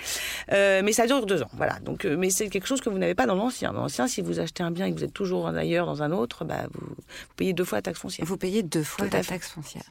Euh, 0.51 0.81
mais 0.83 0.93
ça 0.93 1.07
dure 1.07 1.25
deux 1.25 1.41
ans, 1.41 1.49
voilà. 1.53 1.79
Donc, 1.79 2.05
euh, 2.05 2.15
mais 2.15 2.29
c'est 2.29 2.47
quelque 2.47 2.67
chose 2.67 2.79
que 2.79 2.89
vous 2.89 2.99
n'avez 2.99 3.15
pas 3.15 3.25
dans 3.25 3.33
l'ancien. 3.33 3.73
Dans 3.73 3.81
l'ancien, 3.81 4.07
si 4.07 4.21
vous 4.21 4.39
achetez 4.39 4.61
un 4.61 4.69
bien 4.69 4.85
et 4.85 4.91
que 4.91 4.97
vous 4.97 5.03
êtes 5.03 5.13
toujours 5.13 5.47
ailleurs 5.47 5.87
dans 5.87 6.03
un 6.03 6.11
autre, 6.11 6.45
bah, 6.45 6.67
vous, 6.71 6.95
payez 7.37 7.53
deux 7.53 7.65
fois 7.65 7.79
la 7.79 7.81
taxe 7.81 7.99
foncière. 7.99 8.27
Vous 8.27 8.37
payez 8.37 8.61
deux 8.61 8.83
fois 8.83 9.07
la 9.11 9.23
taxe 9.23 9.49
foncière. 9.49 9.85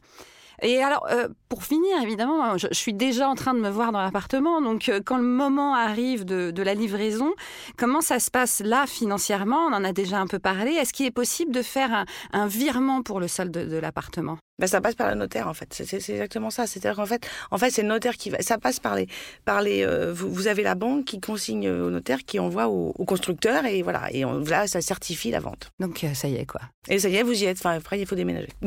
Et 0.63 0.83
alors, 0.83 1.07
euh, 1.11 1.29
pour 1.49 1.65
finir, 1.65 2.01
évidemment, 2.03 2.57
je, 2.57 2.69
suis 2.73 2.95
déjà 2.95 3.29
en 3.29 3.35
train 3.35 3.55
de 3.55 3.61
me 3.61 3.69
voir 3.69 3.93
dans 3.93 4.03
l'appartement. 4.03 4.61
Donc, 4.61 4.89
euh, 4.89 5.01
quand 5.05 5.17
le 5.17 5.23
moment 5.23 5.75
arrive 5.75 6.25
de, 6.25 6.63
la 6.63 6.75
livraison, 6.75 7.35
comment 7.77 8.01
ça 8.01 8.19
se 8.19 8.31
passe 8.31 8.61
là 8.65 8.87
financièrement? 8.87 9.67
On 9.69 9.73
en 9.73 9.85
a 9.85 9.93
déjà 9.93 10.19
un 10.19 10.27
peu 10.27 10.39
parlé. 10.39 10.73
Est-ce 10.73 10.93
qu'il 10.93 11.07
est 11.07 11.11
possible 11.11 11.53
de 11.53 11.63
faire 11.63 12.05
un, 12.33 12.47
virement 12.47 13.03
pour 13.03 13.21
le 13.21 13.29
solde 13.29 13.53
de, 13.53 13.77
l'appartement? 13.77 14.39
Ben, 14.59 14.67
ça 14.67 14.81
passe 14.81 14.95
par 14.95 15.09
le 15.09 15.17
notaire 15.17 15.49
en 15.49 15.55
fait. 15.55 15.69
C'est 15.73 15.95
exactement 15.95 16.51
ça. 16.51 16.67
C'est-à-dire 16.67 16.97
qu'en 16.97 17.07
fait, 17.07 17.29
en 17.51 17.59
fait, 17.59 17.71
c'est 17.71 17.83
le 17.83 17.89
notaire 17.89 18.17
qui 18.17 18.31
va. 18.31 18.41
Ça 18.41 18.59
passe 18.59 18.81
par 18.81 18.95
les, 18.95 19.07
par 19.45 19.63
les. 19.63 19.85
Euh, 19.85 20.13
vous, 20.13 20.47
avez 20.47 20.63
la 20.63 20.75
banque 20.75 21.05
qui 21.05 21.21
consigne 21.21 21.69
au 21.69 21.91
notaire, 21.91 22.21
qui 22.25 22.39
envoie 22.39 22.69
au, 22.69 22.93
constructeur 23.05 23.67
et 23.67 23.83
voilà. 23.83 24.13
Et 24.13 24.25
on, 24.25 24.41
là, 24.41 24.67
ça 24.67 24.81
certifie 24.81 25.31
la 25.31 25.41
vente. 25.41 25.71
Donc 25.79 26.05
ça 26.15 26.29
y 26.29 26.37
est 26.37 26.47
quoi. 26.47 26.61
Et 26.89 26.99
ça 26.99 27.09
y 27.09 27.17
est, 27.17 27.23
vous 27.23 27.43
y 27.43 27.45
êtes. 27.45 27.59
Enfin, 27.59 27.73
après, 27.73 28.01
il 28.01 28.07
faut 28.07 28.17
déménager. 28.17 28.49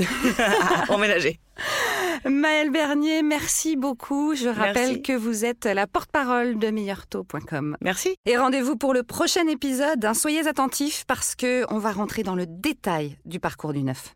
Emménager. 0.89 1.39
Maëlle 2.25 2.69
Bernier, 2.69 3.23
merci 3.23 3.75
beaucoup. 3.75 4.35
Je 4.35 4.49
rappelle 4.49 5.01
que 5.01 5.13
vous 5.13 5.45
êtes 5.45 5.65
la 5.65 5.87
porte-parole 5.87 6.59
de 6.59 6.69
meilleurtaux.com. 6.69 7.77
Merci. 7.81 8.15
Et 8.25 8.37
rendez-vous 8.37 8.75
pour 8.75 8.93
le 8.93 9.03
prochain 9.03 9.47
épisode. 9.47 10.13
Soyez 10.13 10.47
attentifs 10.47 11.05
parce 11.07 11.35
que 11.35 11.65
on 11.73 11.79
va 11.79 11.91
rentrer 11.91 12.23
dans 12.23 12.35
le 12.35 12.45
détail 12.45 13.17
du 13.25 13.39
parcours 13.39 13.73
du 13.73 13.83
neuf. 13.83 14.13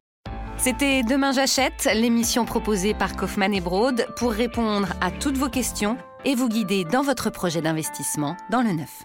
C'était 0.57 1.03
Demain 1.03 1.31
j'achète, 1.31 1.89
l'émission 1.93 2.45
proposée 2.45 2.93
par 2.93 3.15
Kaufmann 3.15 3.53
et 3.53 3.61
Broad 3.61 4.07
pour 4.15 4.31
répondre 4.31 4.87
à 5.01 5.11
toutes 5.11 5.37
vos 5.37 5.49
questions 5.49 5.97
et 6.25 6.35
vous 6.35 6.47
guider 6.47 6.85
dans 6.85 7.01
votre 7.01 7.29
projet 7.29 7.61
d'investissement 7.61 8.37
dans 8.49 8.61
le 8.61 8.71
neuf. 8.71 9.03